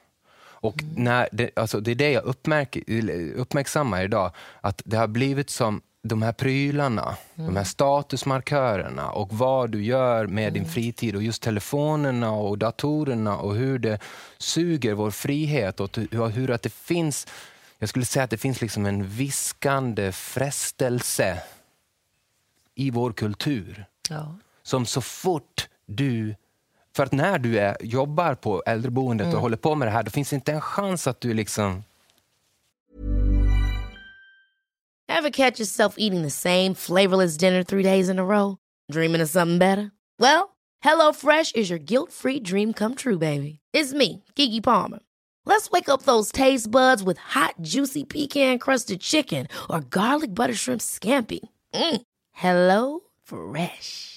Och 0.62 0.84
när 0.96 1.30
det, 1.32 1.50
alltså 1.56 1.80
det 1.80 1.92
är 1.92 1.96
det 1.96 2.12
jag 2.12 2.24
uppmärk, 2.24 2.78
uppmärksammar 3.36 4.04
idag, 4.04 4.32
att 4.62 4.82
det 4.86 4.98
har 4.98 5.08
blivit 5.08 5.50
som 5.50 5.82
de 6.02 6.22
här 6.22 6.32
prylarna, 6.32 7.18
de 7.36 7.56
här 7.56 7.64
statusmarkörerna 7.64 9.10
och 9.12 9.34
vad 9.34 9.70
du 9.70 9.84
gör 9.84 10.28
med 10.28 10.54
din 10.54 10.66
fritid 10.66 11.16
och 11.16 11.24
just 11.24 11.42
telefonerna 11.42 12.32
och 12.32 12.58
datorerna 12.58 13.38
och 13.38 13.56
hur 13.56 13.80
det 13.80 14.00
suger 14.38 14.94
vår 14.94 15.12
frihet 15.12 15.80
och 15.80 15.98
hur, 15.98 16.28
hur 16.28 16.52
att 16.52 16.62
det 16.62 16.74
finns, 16.74 17.28
jag 17.80 17.90
skulle 17.90 18.06
säga 18.06 18.24
att 18.24 18.30
det 18.30 18.38
finns 18.38 18.62
liksom 18.62 18.86
en 18.86 19.08
viskande 19.08 20.12
frestelse 20.12 21.42
i 22.76 22.92
vår 22.92 23.12
kultur. 23.12 23.86
Ja. 24.10 24.36
som 24.64 24.86
så 24.86 25.02
fort 25.02 25.70
du... 25.86 26.36
För 26.98 27.04
att 27.04 27.12
när 27.12 27.40
du 27.40 27.60
är, 27.60 27.78
jobbar 27.82 28.36
på 28.36 28.64
äldreboendet 28.66 29.34
och 29.34 29.42
håller 29.42 29.58
på 29.58 29.76
med 29.76 29.88
det 29.88 29.92
här, 29.92 30.04
då 30.04 30.12
finns 30.12 30.30
det 30.30 30.36
inte 30.36 30.52
en 30.52 30.62
chans 30.62 31.08
att 31.08 31.22
du 31.22 31.34
liksom... 31.34 31.84
Ever 35.08 35.30
catch 35.30 35.60
yourself 35.60 35.96
eating 35.98 36.24
the 36.24 36.30
same 36.30 36.76
flavorless 36.76 37.38
dinner 37.38 37.64
three 37.64 37.84
days 37.84 38.10
in 38.10 38.20
a 38.20 38.24
row? 38.24 38.58
Dreaming 38.92 39.24
of 39.24 39.30
something 39.30 39.60
better? 39.60 39.92
Well, 40.20 40.58
HelloFresh 40.84 41.56
is 41.56 41.70
your 41.70 41.80
guilt-free 41.80 42.40
dream 42.40 42.74
come 42.74 42.96
true, 42.96 43.18
baby. 43.18 43.60
It's 43.74 43.94
me, 43.94 44.24
Kiki 44.36 44.62
Palmer. 44.62 45.00
Let's 45.46 45.70
wake 45.72 45.90
up 45.90 46.04
those 46.04 46.32
taste 46.32 46.72
buds 46.72 47.04
with 47.04 47.20
hot, 47.20 47.54
juicy 47.62 48.06
pecan-crusted 48.06 49.00
chicken 49.02 49.48
or 49.70 49.82
garlic 49.82 50.34
butter 50.34 50.56
shrimp 50.56 50.82
scampi. 50.82 51.40
Mm. 51.74 52.02
Hello 52.32 53.02
Fresh. 53.24 54.17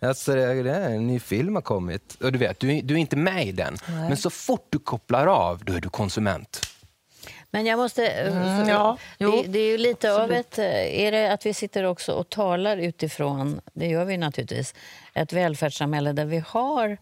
Alltså, 0.00 0.34
det 0.34 0.62
det 0.62 0.70
är 0.70 0.90
en 0.90 1.06
ny 1.06 1.20
film 1.20 1.54
har 1.54 1.62
kommit. 1.62 2.14
Och 2.22 2.32
du 2.32 2.38
vet, 2.38 2.60
du, 2.60 2.72
är- 2.76 2.82
du 2.82 2.94
är 2.94 2.98
inte 2.98 3.16
med 3.16 3.46
i 3.46 3.52
den. 3.52 3.76
Men 3.86 4.16
så 4.16 4.30
fort 4.30 4.66
du 4.70 4.78
kopplar 4.78 5.26
av, 5.26 5.64
då 5.64 5.72
är 5.72 5.80
du 5.80 5.88
konsument. 5.88 6.60
Men 7.50 7.66
jag 7.66 7.76
måste... 7.78 8.06
Mm, 8.08 8.64
för- 8.64 8.72
ja, 8.72 8.98
det, 9.18 9.42
det 9.46 9.58
är 9.58 9.66
ju 9.70 9.78
lite 9.78 10.12
av 10.22 10.32
ett... 10.32 10.58
eh, 10.58 10.64
Är 11.04 11.12
det 11.12 11.32
att 11.32 11.46
vi 11.46 11.54
sitter 11.54 11.84
också 11.84 12.12
och 12.12 12.28
talar 12.30 12.76
utifrån, 12.76 13.60
det 13.72 13.86
gör 13.86 14.04
vi 14.04 14.16
naturligtvis, 14.16 14.74
ett 15.14 15.32
välfärdssamhälle 15.32 16.12
där 16.12 16.24
vi 16.24 16.42
har 16.46 16.96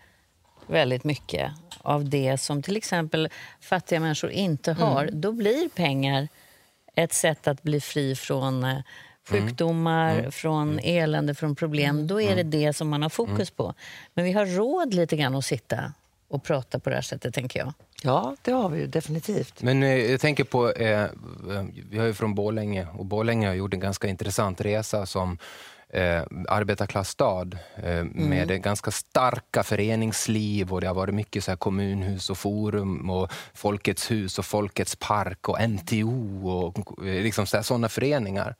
väldigt 0.66 1.04
mycket 1.04 1.52
av 1.78 2.08
det 2.08 2.38
som 2.38 2.62
till 2.62 2.76
exempel 2.76 3.28
fattiga 3.60 4.00
människor 4.00 4.30
inte 4.30 4.72
har. 4.72 5.02
Mm. 5.02 5.20
Då 5.20 5.32
blir 5.32 5.68
pengar 5.68 6.28
ett 6.94 7.12
sätt 7.12 7.48
att 7.48 7.62
bli 7.62 7.80
fri 7.80 8.16
från 8.16 8.66
eh, 9.30 9.32
sjukdomar, 9.32 10.30
från 10.30 10.78
elände, 10.78 11.34
från 11.34 11.56
problem. 11.56 12.06
Då 12.06 12.20
är 12.20 12.36
det 12.36 12.42
det 12.42 12.72
som 12.72 12.88
man 12.88 13.02
har 13.02 13.08
fokus 13.08 13.50
på. 13.50 13.74
Men 14.14 14.24
vi 14.24 14.32
har 14.32 14.46
råd 14.46 14.94
lite 14.94 15.16
grann 15.16 15.34
att 15.34 15.44
sitta 15.44 15.92
och 16.28 16.42
prata 16.42 16.78
på 16.78 16.90
det 16.90 16.96
här 16.96 17.02
sättet, 17.02 17.34
tänker 17.34 17.58
jag. 17.58 17.72
Ja, 18.02 18.36
det 18.42 18.50
har 18.50 18.68
vi 18.68 18.80
ju 18.80 18.86
definitivt. 18.86 19.62
Men 19.62 19.82
eh, 19.82 20.10
jag 20.10 20.20
tänker 20.20 20.44
på, 20.44 20.70
eh, 20.72 21.06
vi 21.90 21.98
har 21.98 22.06
ju 22.06 22.14
från 22.14 22.34
Borlänge 22.34 22.86
och 22.94 23.06
Borlänge 23.06 23.46
har 23.48 23.54
gjort 23.54 23.74
en 23.74 23.80
ganska 23.80 24.08
intressant 24.08 24.60
resa 24.60 25.06
som 25.06 25.38
eh, 25.88 26.22
arbetarklassstad 26.48 27.58
eh, 27.76 28.04
med 28.04 28.48
det 28.48 28.58
ganska 28.58 28.90
starka 28.90 29.62
föreningsliv 29.62 30.72
och 30.72 30.80
det 30.80 30.86
har 30.86 30.94
varit 30.94 31.14
mycket 31.14 31.44
så 31.44 31.50
här 31.50 31.56
kommunhus 31.56 32.30
och 32.30 32.38
forum 32.38 33.10
och 33.10 33.32
Folkets 33.54 34.10
hus 34.10 34.38
och 34.38 34.44
Folkets 34.44 34.96
park 34.96 35.48
och 35.48 35.58
NTO 35.70 36.48
och 36.48 37.06
eh, 37.06 37.22
liksom 37.22 37.46
sådana 37.46 37.88
föreningar. 37.88 38.54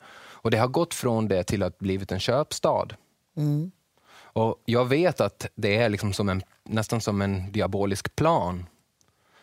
Och 0.47 0.51
det 0.51 0.59
har 0.59 0.69
gått 0.69 0.95
från 0.95 1.29
det 1.29 1.45
till 1.45 1.63
att 1.63 1.79
blivit 1.79 2.13
en 2.13 2.21
köpstad. 2.21 2.89
Och 4.19 4.63
jag 4.65 4.85
vet 4.85 5.21
att 5.21 5.47
det 5.55 5.77
är 5.77 5.89
liksom 5.89 6.13
som 6.13 6.29
en, 6.29 6.43
nästan 6.65 7.01
som 7.01 7.23
en 7.23 7.53
diabolisk 7.53 8.17
plan 8.17 8.67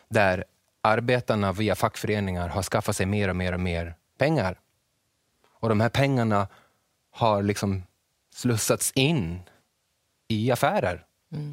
där 0.08 0.44
arbetarna 0.80 1.52
via 1.52 1.74
fackföreningar 1.74 2.48
har 2.48 2.62
skaffat 2.62 2.96
sig 2.96 3.06
mer 3.06 3.28
och 3.28 3.36
mer 3.36 3.52
och 3.52 3.60
mer 3.60 3.94
pengar. 4.18 4.60
Och 5.60 5.68
de 5.68 5.80
här 5.80 5.88
pengarna 5.88 6.48
har 7.10 7.42
liksom 7.42 7.82
slussats 8.34 8.92
in 8.94 9.40
i 10.28 10.50
affärer. 10.50 11.04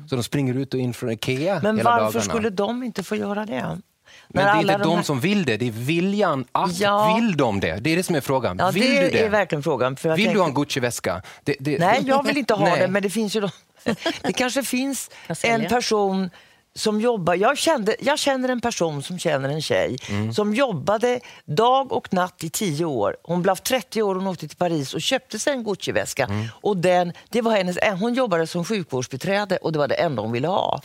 Så 0.10 0.16
de 0.16 0.24
springer 0.24 0.54
ut 0.54 0.74
och 0.74 0.80
in 0.80 0.94
från 0.94 1.10
Ikea 1.10 1.60
Men 1.64 1.78
hela 1.78 1.90
varför 1.90 2.04
dagarna. 2.04 2.22
skulle 2.22 2.50
de 2.50 2.84
inte 2.84 3.04
få 3.04 3.16
göra 3.16 3.46
det? 3.46 3.82
Men 4.28 4.44
När 4.46 4.52
det 4.52 4.58
är 4.58 4.60
alla 4.60 4.74
inte 4.74 4.86
de 4.86 4.96
här- 4.96 5.04
som 5.04 5.20
vill 5.20 5.46
det, 5.46 5.58
det 5.58 5.68
är 5.68 5.72
viljan 5.72 6.46
att. 6.52 6.80
Ja. 6.80 7.16
Vill 7.16 7.38
de 7.38 7.60
det? 7.60 7.76
Det 7.82 7.90
är 7.90 7.96
det 7.98 8.04
som 8.04 8.16
är 8.16 8.22
frågan. 8.22 8.58
Ja, 8.60 8.72
vill 8.72 8.84
det 8.96 9.02
du 9.02 9.10
det? 9.10 9.20
är 9.26 9.30
verkligen 9.30 9.64
frågan. 9.64 9.96
För 9.96 10.10
jag 10.10 10.16
vill 10.16 10.26
tänkte- 10.26 10.38
du 10.38 10.42
ha 10.42 10.48
en 10.48 10.54
Gucci-väska? 10.56 11.22
Det, 11.44 11.56
det... 11.60 11.80
Nej, 11.80 12.04
jag 12.06 12.24
vill 12.26 12.38
inte 12.38 12.54
ha 12.54 12.76
det, 12.76 12.88
men 12.88 13.04
det 13.04 13.10
finns 13.10 13.36
ju. 13.36 13.50
Det 14.22 14.34
kanske 14.34 14.64
finns 14.64 15.10
en 15.44 15.66
person 15.70 16.30
som 16.76 17.02
jobbar... 17.02 17.36
Jag, 17.36 17.58
kände, 17.58 17.96
jag 18.00 18.20
känner 18.20 18.50
en 18.50 18.62
person 18.62 19.04
som 19.04 19.20
känner 19.20 19.50
en 19.50 19.62
tjej 19.62 19.98
Mm. 20.10 20.34
som 20.34 20.54
jobbade 20.54 21.20
dag 21.46 21.92
och 21.92 22.14
natt 22.14 22.44
i 22.44 22.50
tio 22.50 22.86
år. 22.86 23.18
Hon 23.24 23.42
blev 23.42 23.56
30 23.56 24.02
år 24.02 24.16
och 24.16 24.28
åkte 24.28 24.48
till 24.48 24.58
Paris 24.58 24.94
och 24.94 25.02
köpte 25.02 25.40
sig 25.40 25.54
en 25.54 25.64
Gucci-väska. 25.64 26.24
Mm. 26.24 26.48
Och 26.54 26.78
den, 26.78 27.14
det 27.30 27.42
var 27.42 27.52
hennes, 27.58 27.78
hon 28.00 28.14
jobbade 28.14 28.48
som 28.48 28.66
sjukvårdsbiträde 28.66 29.58
och 29.58 29.72
det 29.72 29.80
var 29.80 29.88
det 29.88 29.96
enda 29.96 30.22
hon 30.22 30.32
ville 30.32 30.48
ha. 30.48 30.82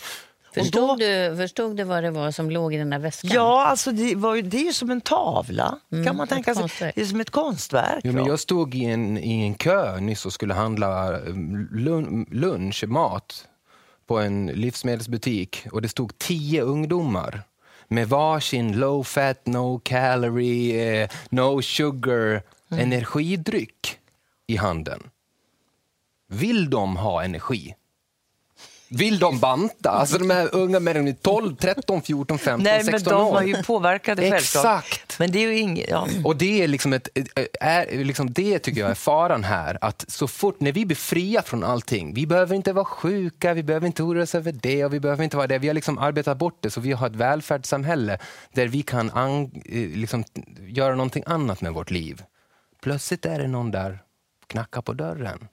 Och 0.56 0.62
Förstod, 0.62 0.88
då- 0.88 0.96
du, 0.96 1.36
förstod 1.36 1.76
du 1.76 1.84
vad 1.84 2.02
det 2.02 2.10
var 2.10 2.30
som 2.30 2.50
låg 2.50 2.74
i 2.74 2.76
den 2.76 2.90
där 2.90 2.98
väskan? 2.98 3.30
Ja, 3.34 3.66
alltså 3.66 3.92
det, 3.92 4.14
var 4.14 4.34
ju, 4.34 4.42
det 4.42 4.56
är 4.56 4.64
ju 4.64 4.72
som 4.72 4.90
en 4.90 5.00
tavla, 5.00 5.78
kan 6.06 6.16
man 6.16 6.28
tänka 6.28 6.54
sig. 6.54 6.60
konstverk. 6.62 6.94
Det 6.94 7.00
är 7.00 7.04
som 7.06 7.20
ett 7.20 7.30
konstverk. 7.30 8.00
Jo, 8.04 8.12
men 8.12 8.24
ja. 8.24 8.30
jag 8.30 8.40
stod 8.40 8.74
i 8.74 8.84
en, 8.84 9.18
i 9.18 9.42
en 9.42 9.54
kö 9.54 10.00
nyss 10.00 10.26
och 10.26 10.32
skulle 10.32 10.54
handla 10.54 11.18
lun, 11.72 12.26
lunch, 12.30 12.84
mat 12.88 13.48
på 14.06 14.18
en 14.18 14.46
livsmedelsbutik 14.46 15.66
och 15.72 15.82
det 15.82 15.88
stod 15.88 16.18
tio 16.18 16.62
ungdomar 16.62 17.42
med 17.88 18.08
varsin 18.08 18.72
low 18.78 19.02
fat, 19.04 19.46
no 19.46 19.80
calorie, 19.84 21.02
eh, 21.02 21.10
no 21.30 21.62
sugar 21.62 22.42
energidryck 22.70 23.98
i 24.46 24.56
handen. 24.56 25.02
Vill 26.28 26.70
de 26.70 26.96
ha 26.96 27.22
energi? 27.24 27.74
Vill 28.88 29.18
de 29.18 29.38
banta? 29.38 29.90
Alltså 29.90 30.18
de 30.18 30.30
här 30.30 30.54
unga 30.54 30.80
människorna, 30.80 31.16
12, 31.22 31.56
13, 31.56 32.02
14, 32.02 32.38
15, 32.38 32.62
Nej, 32.62 32.84
men 32.84 32.92
16 32.92 33.12
de 33.12 33.26
år. 33.26 33.32
var 33.32 33.42
ju 33.42 33.62
påverkade 33.62 34.22
självklart. 34.22 34.84
Exakt. 34.84 35.18
Men 35.18 35.30
det 35.30 35.38
är 35.38 35.50
inget... 35.50 35.90
Ja. 35.90 36.08
Och 36.24 36.36
det 36.36 36.62
är 36.62 36.68
liksom 36.68 36.92
ett, 36.92 37.08
är, 37.60 38.04
liksom 38.04 38.32
det 38.32 38.58
tycker 38.58 38.80
jag 38.80 38.90
är 38.90 38.94
faran 38.94 39.44
här. 39.44 39.78
Att 39.80 40.04
så 40.08 40.28
fort, 40.28 40.60
när 40.60 40.72
vi 40.72 40.86
blir 40.86 40.96
fria 40.96 41.42
från 41.42 41.64
allting, 41.64 42.14
vi 42.14 42.26
behöver 42.26 42.54
inte 42.54 42.72
vara 42.72 42.84
sjuka, 42.84 43.54
vi 43.54 43.62
behöver 43.62 43.86
inte 43.86 44.02
oroa 44.02 44.22
oss 44.22 44.34
över 44.34 44.52
det 44.52 44.84
och 44.84 44.94
vi 44.94 45.00
behöver 45.00 45.24
inte 45.24 45.36
vara 45.36 45.46
det. 45.46 45.58
Vi 45.58 45.66
har 45.66 45.74
liksom 45.74 45.98
arbetat 45.98 46.38
bort 46.38 46.58
det 46.60 46.70
så 46.70 46.80
vi 46.80 46.92
har 46.92 47.06
ett 47.06 47.16
välfärdssamhälle 47.16 48.18
där 48.52 48.68
vi 48.68 48.82
kan 48.82 49.10
an, 49.10 49.50
eh, 49.64 49.88
liksom, 49.88 50.24
göra 50.68 50.94
någonting 50.94 51.22
annat 51.26 51.60
med 51.60 51.72
vårt 51.72 51.90
liv. 51.90 52.22
Plötsligt 52.82 53.26
är 53.26 53.38
det 53.38 53.48
någon 53.48 53.70
där 53.70 53.98
knackar 54.46 54.82
på 54.82 54.92
dörren 54.92 55.48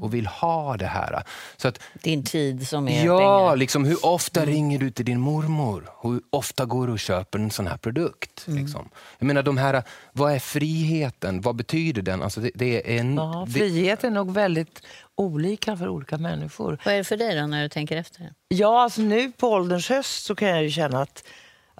och 0.00 0.14
vill 0.14 0.26
ha 0.26 0.76
det 0.76 0.86
här. 0.86 1.22
Så 1.56 1.68
att 1.68 1.80
Din 2.02 2.24
tid 2.24 2.68
som 2.68 2.88
är 2.88 3.04
Ja, 3.06 3.18
pengar. 3.18 3.56
liksom, 3.56 3.84
hur 3.84 4.06
ofta 4.06 4.44
ringer 4.44 4.78
du 4.78 4.90
till 4.90 5.04
din 5.04 5.20
mormor? 5.20 5.90
Hur 6.02 6.20
ofta 6.30 6.64
går 6.64 6.86
du 6.86 6.92
och 6.92 6.98
köper 6.98 7.38
en 7.38 7.50
sån 7.50 7.66
här 7.66 7.76
produkt? 7.76 8.44
Mm. 8.46 8.62
Liksom? 8.62 8.88
Jag 9.18 9.26
menar, 9.26 9.42
de 9.42 9.58
här, 9.58 9.82
vad 10.12 10.32
är 10.32 10.38
friheten? 10.38 11.40
Vad 11.40 11.56
betyder 11.56 12.02
den? 12.02 12.22
Alltså, 12.22 12.40
det, 12.40 12.50
det 12.54 12.94
är 12.96 13.00
en, 13.00 13.14
Ja, 13.14 13.46
frihet 13.54 14.04
är 14.04 14.10
nog 14.10 14.30
väldigt 14.34 14.82
olika 15.16 15.76
för 15.76 15.88
olika 15.88 16.18
människor. 16.18 16.78
Vad 16.84 16.94
är 16.94 16.98
det 16.98 17.04
för 17.04 17.16
dig 17.16 17.40
då 17.40 17.46
när 17.46 17.62
du 17.62 17.68
tänker 17.68 17.96
efter? 17.96 18.32
Ja, 18.48 18.82
alltså 18.82 19.00
nu 19.02 19.32
på 19.32 19.48
ålderns 19.48 19.88
höst 19.88 20.24
så 20.24 20.34
kan 20.34 20.48
jag 20.48 20.62
ju 20.62 20.70
känna 20.70 21.02
att, 21.02 21.24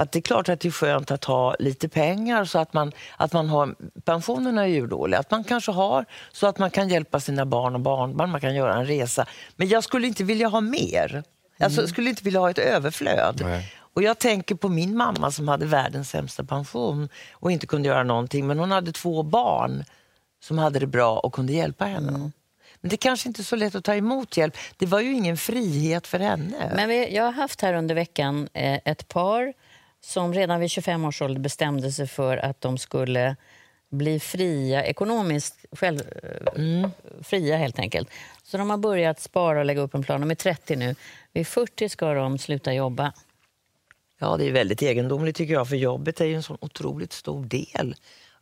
att 0.00 0.12
det 0.12 0.18
är 0.18 0.22
klart 0.22 0.48
att 0.48 0.60
det 0.60 0.68
är 0.68 0.72
skönt 0.72 1.10
att 1.10 1.24
ha 1.24 1.56
lite 1.58 1.88
pengar 1.88 2.44
så 2.44 2.58
att 2.58 2.72
man, 2.72 2.92
att 3.16 3.32
man 3.32 3.48
har, 3.48 3.74
pensionerna 4.04 4.62
är 4.62 4.66
ju 4.66 4.86
dåliga, 4.86 5.20
att 5.20 5.30
man 5.30 5.44
kanske 5.44 5.72
har 5.72 6.04
så 6.32 6.46
att 6.46 6.58
man 6.58 6.70
kan 6.70 6.88
hjälpa 6.88 7.20
sina 7.20 7.46
barn 7.46 7.74
och 7.74 7.80
barnbarn, 7.80 8.30
man 8.30 8.40
kan 8.40 8.54
göra 8.54 8.74
en 8.74 8.86
resa. 8.86 9.26
Men 9.56 9.68
jag 9.68 9.84
skulle 9.84 10.06
inte 10.06 10.24
vilja 10.24 10.48
ha 10.48 10.60
mer. 10.60 11.22
Alltså, 11.58 11.80
jag 11.80 11.90
skulle 11.90 12.10
inte 12.10 12.24
vilja 12.24 12.40
ha 12.40 12.50
ett 12.50 12.58
överflöd. 12.58 13.40
Nej. 13.44 13.72
Och 13.94 14.02
jag 14.02 14.18
tänker 14.18 14.54
på 14.54 14.68
min 14.68 14.96
mamma 14.96 15.30
som 15.30 15.48
hade 15.48 15.66
världens 15.66 16.10
sämsta 16.10 16.44
pension 16.44 17.08
och 17.32 17.52
inte 17.52 17.66
kunde 17.66 17.88
göra 17.88 18.04
någonting, 18.04 18.46
men 18.46 18.58
hon 18.58 18.70
hade 18.70 18.92
två 18.92 19.22
barn 19.22 19.84
som 20.42 20.58
hade 20.58 20.78
det 20.78 20.86
bra 20.86 21.18
och 21.18 21.32
kunde 21.32 21.52
hjälpa 21.52 21.84
henne. 21.84 22.30
Men 22.80 22.90
det 22.90 22.96
kanske 22.96 23.28
inte 23.28 23.42
är 23.42 23.44
så 23.44 23.56
lätt 23.56 23.74
att 23.74 23.84
ta 23.84 23.94
emot 23.94 24.36
hjälp. 24.36 24.56
Det 24.76 24.86
var 24.86 25.00
ju 25.00 25.12
ingen 25.12 25.36
frihet 25.36 26.06
för 26.06 26.18
henne. 26.18 26.72
Men 26.76 26.88
vi, 26.88 27.14
jag 27.14 27.24
har 27.24 27.32
haft 27.32 27.60
här 27.60 27.74
under 27.74 27.94
veckan 27.94 28.48
eh, 28.52 28.78
ett 28.84 29.08
par 29.08 29.52
som 30.00 30.34
redan 30.34 30.60
vid 30.60 30.70
25 30.70 31.04
års 31.04 31.22
ålder 31.22 31.40
bestämde 31.40 31.92
sig 31.92 32.06
för 32.06 32.36
att 32.36 32.60
de 32.60 32.78
skulle 32.78 33.36
bli 33.90 34.20
fria, 34.20 34.84
ekonomiskt 34.84 35.64
själv, 35.72 36.00
eh, 36.56 36.90
fria 37.22 37.56
helt 37.56 37.78
enkelt. 37.78 38.10
Så 38.42 38.58
de 38.58 38.70
har 38.70 38.76
börjat 38.76 39.20
spara 39.20 39.58
och 39.58 39.64
lägga 39.64 39.80
upp 39.80 39.94
en 39.94 40.02
plan. 40.02 40.20
De 40.20 40.30
är 40.30 40.34
30 40.34 40.76
nu. 40.76 40.94
Vid 41.32 41.46
40 41.46 41.88
ska 41.88 42.14
de 42.14 42.38
sluta 42.38 42.72
jobba. 42.72 43.12
Ja, 44.18 44.36
det 44.36 44.44
är 44.44 44.52
väldigt 44.52 44.82
egendomligt 44.82 45.36
tycker 45.36 45.54
jag, 45.54 45.68
för 45.68 45.76
jobbet 45.76 46.20
är 46.20 46.24
ju 46.24 46.34
en 46.34 46.42
sån 46.42 46.58
otroligt 46.60 47.12
stor 47.12 47.44
del 47.44 47.94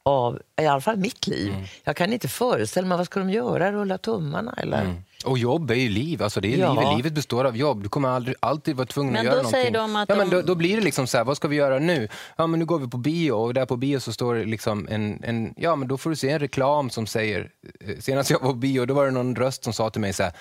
av 0.09 0.39
i 0.61 0.67
alla 0.67 0.81
fall 0.81 0.97
mitt 0.97 1.27
liv. 1.27 1.53
Mm. 1.53 1.65
Jag 1.85 1.97
kan 1.97 2.13
inte 2.13 2.29
föreställa 2.29 2.87
mig, 2.89 2.97
vad 2.99 3.07
ska 3.07 3.21
de 3.21 3.31
göra? 3.31 3.73
Rulla 3.73 3.99
tummarna 3.99 4.55
eller? 4.59 5.03
och 5.25 5.39
jobb 5.39 5.71
är 5.71 5.75
ju 5.75 5.89
liv. 5.89 6.23
Alltså, 6.23 6.41
det 6.41 6.55
är 6.55 6.59
Ja. 6.59 6.73
livet. 6.75 6.97
livet 6.97 7.13
består 7.13 7.45
av 7.45 7.57
jobb. 7.57 7.83
Du 7.83 7.89
kommer 7.89 8.09
aldrig, 8.09 8.37
alltid 8.41 8.77
vara 8.77 8.87
tvungen 8.87 9.13
Men 9.13 9.21
att 9.21 9.25
göra 9.25 9.35
då 9.37 9.43
någonting. 9.43 9.61
säger 9.61 9.73
de 9.73 9.97
att 9.97 10.09
ja, 10.09 10.15
men 10.17 10.31
då, 10.31 10.43
då 10.43 10.55
blir 10.55 10.77
det 10.77 10.83
liksom 10.83 11.07
så 11.07 11.17
här, 11.19 11.25
vad 11.25 11.37
ska 11.37 11.49
vi 11.49 11.57
göra 11.57 11.79
nu? 11.79 12.09
Ja, 12.37 12.47
men 12.47 12.61
nu 12.61 12.67
går 12.67 12.79
vi 12.79 12.89
på 12.89 12.97
bio 12.97 13.33
och 13.33 13.55
där 13.55 13.67
på 13.67 13.77
bio 13.77 14.01
så 14.01 14.13
står 14.13 14.35
det 14.35 14.45
liksom 14.45 14.89
en, 14.91 15.25
en 15.25 15.55
ja 15.57 15.77
men 15.77 15.89
då 15.89 15.99
får 15.99 16.11
du 16.11 16.17
se 16.17 16.31
en 16.31 16.39
reklam 16.39 16.91
som 16.91 17.07
säger, 17.07 17.51
eh, 17.81 17.99
senast 18.01 18.31
jag 18.31 18.41
var 18.41 18.49
på 18.49 18.55
bio, 18.55 18.87
då 18.87 18.95
var 18.95 19.05
det 19.05 19.11
någon 19.11 19.37
röst 19.37 19.65
som 19.65 19.73
sa 19.73 19.91
till 19.91 20.01
mig 20.01 20.13
så 20.13 20.23
här, 20.23 20.33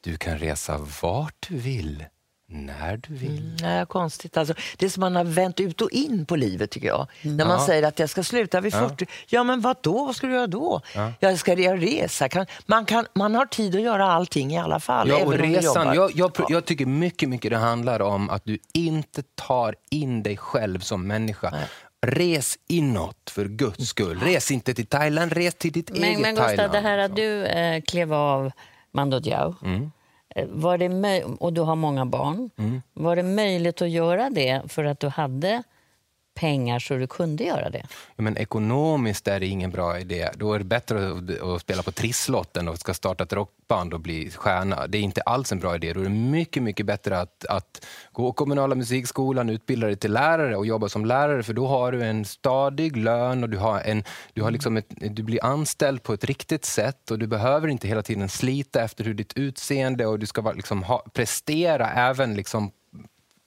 du 0.00 0.16
kan 0.16 0.38
resa 0.38 0.78
vart 1.02 1.46
du 1.48 1.56
vill 1.56 2.04
När 2.48 2.96
du 2.96 3.14
vill. 3.14 3.38
Mm, 3.38 3.56
nej, 3.60 3.86
konstigt. 3.86 4.36
Alltså, 4.36 4.54
det 4.76 4.86
är 4.86 4.90
som 4.90 5.00
man 5.00 5.16
har 5.16 5.24
vänt 5.24 5.60
ut 5.60 5.80
och 5.80 5.90
in 5.90 6.26
på 6.26 6.36
livet, 6.36 6.70
tycker 6.70 6.86
jag. 6.88 7.06
När 7.22 7.44
man 7.44 7.58
Ja. 7.60 7.66
säger 7.66 7.82
att 7.82 7.98
jag 7.98 8.10
ska 8.10 8.22
sluta 8.22 8.60
vid 8.60 8.72
40. 8.72 9.06
Ja, 9.26 9.44
men 9.44 9.60
vad 9.60 9.76
då? 9.80 10.04
Vad 10.04 10.16
ska 10.16 10.26
du 10.26 10.32
göra 10.32 10.46
då? 10.46 10.80
Jag 11.20 11.38
ska 11.38 11.56
resa. 11.56 12.28
Kan, 12.28 12.46
man, 12.66 12.84
kan, 12.84 13.06
man 13.14 13.34
har 13.34 13.46
tid 13.46 13.74
att 13.74 13.80
göra 13.82 14.06
allting 14.12 14.52
i 14.54 14.58
alla 14.58 14.80
fall. 14.80 15.08
Ja, 15.08 15.24
och 15.24 15.32
resan, 15.34 15.94
jag, 15.94 16.10
jag, 16.14 16.32
jag 16.48 16.64
tycker 16.64 16.86
mycket, 16.86 17.28
mycket 17.28 17.50
det 17.50 17.56
handlar 17.56 18.02
om 18.02 18.30
att 18.30 18.44
du 18.44 18.58
inte 18.72 19.22
tar 19.34 19.74
in 19.90 20.22
dig 20.22 20.36
själv 20.36 20.80
som 20.80 21.06
människa. 21.06 21.54
Res 22.06 22.58
inåt 22.68 23.30
för 23.30 23.44
guds 23.44 23.88
skull. 23.88 24.20
Res 24.20 24.50
inte 24.50 24.74
till 24.74 24.86
Thailand, 24.86 25.32
res 25.32 25.54
till 25.54 25.72
ditt 25.72 25.90
Men, 25.90 26.02
eget 26.04 26.20
men 26.20 26.34
Gustav, 26.34 26.46
Thailand. 26.48 26.72
det 26.72 26.80
här 26.80 26.98
att 26.98 27.10
liksom. 27.10 27.24
du 27.24 27.44
eh, 27.44 27.80
klev 27.82 28.12
av 28.14 28.50
Mando 28.92 29.18
Diao, 29.18 29.54
Mm. 29.64 29.90
Eh, 30.36 30.46
var 30.48 30.78
det 30.78 31.24
och 31.24 31.52
du 31.52 31.60
har 31.60 31.76
många 31.76 32.06
barn. 32.06 32.50
Mm. 32.56 32.82
Var 32.94 33.16
det 33.16 33.22
möjligt 33.22 33.82
att 33.82 33.90
göra 33.90 34.30
det 34.30 34.62
för 34.68 34.84
att 34.84 35.00
du 35.00 35.08
hade 35.08 35.62
pengar 36.36 36.78
så 36.78 36.94
du 36.94 37.06
kunde 37.06 37.44
göra 37.44 37.70
det? 37.70 37.82
Ja, 38.16 38.22
men 38.22 38.36
ekonomiskt 38.36 39.28
är 39.28 39.40
det 39.40 39.46
ingen 39.46 39.70
bra 39.70 39.98
idé. 39.98 40.28
Då 40.34 40.52
är 40.52 40.58
det 40.58 40.64
bättre 40.64 41.08
att, 41.08 41.40
att 41.40 41.60
spela 41.60 41.82
på 41.82 41.92
trisslotten 41.92 42.68
och 42.68 42.78
ska 42.78 42.94
starta 42.94 43.24
ett 43.24 43.32
rockband 43.32 43.94
och 43.94 44.00
bli 44.00 44.30
stjärna. 44.30 44.86
Det 44.86 44.98
är 44.98 45.02
inte 45.02 45.20
alls 45.20 45.52
en 45.52 45.58
bra 45.58 45.74
idé. 45.74 45.92
Då 45.92 46.00
är 46.00 46.04
det 46.04 46.10
mycket, 46.10 46.62
mycket 46.62 46.86
bättre 46.86 47.18
att, 47.18 47.44
att 47.48 47.86
gå 48.12 48.32
kommunala 48.32 48.74
musikskolan, 48.74 49.50
utbilda 49.50 49.86
dig 49.86 49.96
till 49.96 50.12
lärare 50.12 50.56
och 50.56 50.66
jobba 50.66 50.88
som 50.88 51.04
lärare 51.04 51.42
för 51.42 51.52
då 51.52 51.66
har 51.66 51.92
du 51.92 52.02
en 52.02 52.24
stadig 52.24 52.96
lön 52.96 53.42
och 53.42 53.50
du, 53.50 53.58
har 53.58 53.80
en, 53.80 54.04
du, 54.34 54.42
har 54.42 54.50
liksom 54.50 54.76
ett, 54.76 54.88
du 54.88 55.22
blir 55.22 55.44
anställd 55.44 56.02
på 56.02 56.12
ett 56.12 56.24
riktigt 56.24 56.64
sätt 56.64 57.10
och 57.10 57.18
du 57.18 57.26
behöver 57.26 57.68
inte 57.68 57.88
hela 57.88 58.02
tiden 58.02 58.28
slita 58.28 58.82
efter 58.82 59.04
hur 59.04 59.14
ditt 59.14 59.32
utseende 59.36 60.06
och 60.06 60.18
du 60.18 60.26
ska 60.26 60.52
liksom, 60.52 60.82
ha, 60.82 61.04
prestera 61.12 61.90
även 61.90 62.34
liksom 62.34 62.70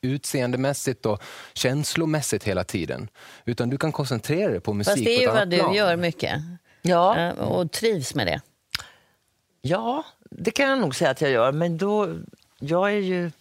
utseendemässigt 0.02 1.06
och 1.06 1.24
känslomässigt 1.54 2.44
hela 2.44 2.64
tiden. 2.64 3.10
Utan 3.46 3.70
du 3.70 3.78
kan 3.78 3.92
koncentrera 3.92 4.52
dig 4.52 4.60
på 4.60 4.74
musik 4.74 4.92
Fast 4.92 5.06
det 5.06 5.16
är 5.16 5.22
ju 5.22 5.28
vad 5.28 5.50
du 5.50 5.58
plan. 5.58 5.74
gör 5.74 5.96
mycket 5.96 6.42
Ja, 6.82 7.18
eh, 7.18 7.30
och 7.34 7.72
trivs 7.72 8.16
med 8.16 8.28
det. 8.28 8.42
ja, 9.62 10.06
det 10.32 10.52
kan 10.52 10.70
jag 10.70 10.80
nog 10.80 10.96
säga 10.96 11.12
att 11.12 11.22
jag 11.22 11.32
gör. 11.32 11.52
Men 11.52 11.78
då, 11.78 12.16
jag 12.60 12.90
är 12.90 13.00
ju... 13.00 13.32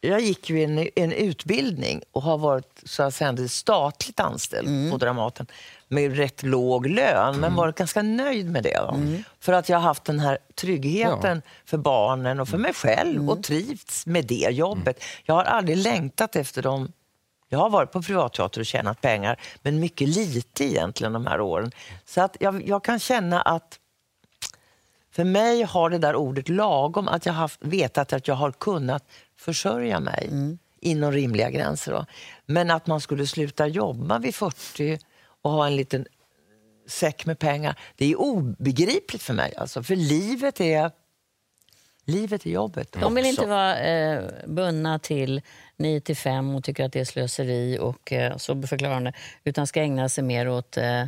Jag 0.00 0.20
gick 0.20 0.50
ju 0.50 0.64
en, 0.64 0.88
en 0.96 1.12
utbildning 1.12 2.02
och 2.12 2.22
har 2.22 2.38
varit 2.38 2.82
så 2.84 3.02
att 3.02 3.14
säga, 3.14 3.48
statligt 3.48 4.20
anställd 4.20 4.90
på 4.92 4.96
Dramaten 4.96 5.46
med 5.88 6.16
rätt 6.16 6.42
låg 6.42 6.86
lön, 6.86 7.40
men 7.40 7.54
varit 7.54 7.76
ganska 7.76 8.02
nöjd 8.02 8.50
med 8.50 8.62
det. 8.62 8.80
va. 8.80 8.96
För 9.40 9.52
att 9.52 9.68
jag 9.68 9.76
har 9.76 9.82
haft 9.82 10.04
den 10.04 10.20
här 10.20 10.38
tryggheten 10.54 11.42
för 11.64 11.78
barnen 11.78 12.40
och 12.40 12.48
för 12.48 12.58
mig 12.58 12.74
själv 12.74 13.30
och 13.30 13.42
trivts 13.42 14.06
med 14.06 14.26
det 14.26 14.48
jobbet. 14.50 15.04
Jag 15.24 15.34
har 15.34 15.44
aldrig 15.44 15.76
längtat 15.76 16.36
efter 16.36 16.62
dem. 16.62 16.92
Jag 17.48 17.58
har 17.58 17.70
varit 17.70 17.92
på 17.92 18.02
privatteater 18.02 18.60
och 18.60 18.66
tjänat 18.66 19.00
pengar, 19.00 19.40
men 19.62 19.80
mycket 19.80 20.08
lite 20.08 20.64
egentligen 20.64 21.12
de 21.12 21.26
här 21.26 21.40
åren. 21.40 21.72
Så 22.04 22.20
att 22.20 22.36
jag, 22.40 22.68
jag 22.68 22.84
kan 22.84 22.98
känna 22.98 23.40
att 23.40 23.78
för 25.10 25.24
mig 25.24 25.62
har 25.62 25.90
det 25.90 25.98
där 25.98 26.16
ordet 26.16 26.48
lagom, 26.48 27.08
att 27.08 27.26
jag 27.26 27.32
har 27.32 27.50
vetat 27.60 28.12
att 28.12 28.28
jag 28.28 28.34
har 28.34 28.52
kunnat 28.52 29.04
försörja 29.36 30.00
mig 30.00 30.30
inom 30.80 31.12
rimliga 31.12 31.50
gränser. 31.50 31.92
Då. 31.92 32.06
Men 32.46 32.70
att 32.70 32.86
man 32.86 33.00
skulle 33.00 33.26
sluta 33.26 33.66
jobba 33.66 34.18
vid 34.18 34.34
40 34.34 34.98
och 35.46 35.52
ha 35.52 35.66
en 35.66 35.76
liten 35.76 36.06
säck 36.86 37.26
med 37.26 37.38
pengar, 37.38 37.78
det 37.96 38.12
är 38.12 38.20
obegripligt 38.20 39.22
för 39.22 39.34
mig. 39.34 39.54
Alltså, 39.56 39.82
för 39.82 39.96
livet 39.96 40.60
är, 40.60 40.90
livet 42.04 42.46
är 42.46 42.50
jobbet 42.50 42.92
De 42.92 43.14
vill 43.14 43.26
inte 43.26 43.46
vara 43.46 43.78
eh, 43.78 44.22
bundna 44.46 44.98
till 44.98 45.42
9 45.76 46.00
till 46.00 46.16
5 46.16 46.54
och 46.54 46.64
tycker 46.64 46.84
att 46.84 46.92
det 46.92 47.00
är 47.00 47.04
slöseri 47.04 47.78
och 47.80 48.12
eh, 48.12 48.36
så 48.36 48.62
förklarar 48.62 48.94
de 48.94 49.04
det, 49.04 49.12
utan 49.44 49.66
ska 49.66 49.80
ägna 49.80 50.08
sig 50.08 50.24
mer 50.24 50.48
åt 50.48 50.76
eh, 50.76 51.04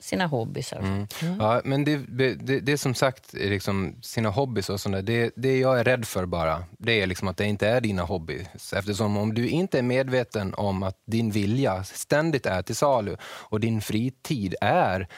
sina 0.00 0.26
hobbysar. 0.26 0.78
Mm. 0.78 1.06
Ja, 1.38 1.60
men 1.64 1.84
det, 1.84 1.96
det, 1.96 2.34
det 2.60 2.72
är 2.72 2.76
som 2.76 2.94
sagt 2.94 3.34
är 3.34 3.50
liksom 3.50 3.94
sina 4.02 4.28
hobbys 4.28 4.70
och 4.70 4.80
sånt 4.80 4.94
där. 4.94 5.02
Det, 5.02 5.32
det 5.36 5.58
jag 5.58 5.80
är 5.80 5.84
rädd 5.84 6.04
för 6.04 6.26
bara, 6.26 6.64
det 6.78 7.00
är 7.02 7.06
liksom 7.06 7.28
att 7.28 7.36
det 7.36 7.46
inte 7.46 7.68
är 7.68 7.80
dina 7.80 8.02
hobbys. 8.02 8.72
Eftersom 8.72 9.16
om 9.16 9.34
du 9.34 9.48
inte 9.48 9.78
är 9.78 9.82
medveten 9.82 10.54
om 10.54 10.82
att 10.82 10.96
din 11.06 11.30
vilja 11.30 11.84
ständigt 11.84 12.46
är 12.46 12.62
till 12.62 12.76
salu 12.76 13.16
och 13.22 13.60
din 13.60 13.80
fritid 13.80 14.54
är 14.60 15.08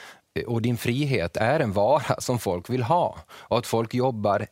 och 0.46 0.62
din 0.62 0.76
frihet 0.76 1.37
är 1.37 1.60
en 1.60 1.72
vara 1.72 2.20
som 2.20 2.38
folk 2.38 2.70
vill 2.70 2.82
ha 2.82 3.18
och 3.30 3.58
att 3.58 3.66
folk 3.66 3.94
jobbar 3.94 4.46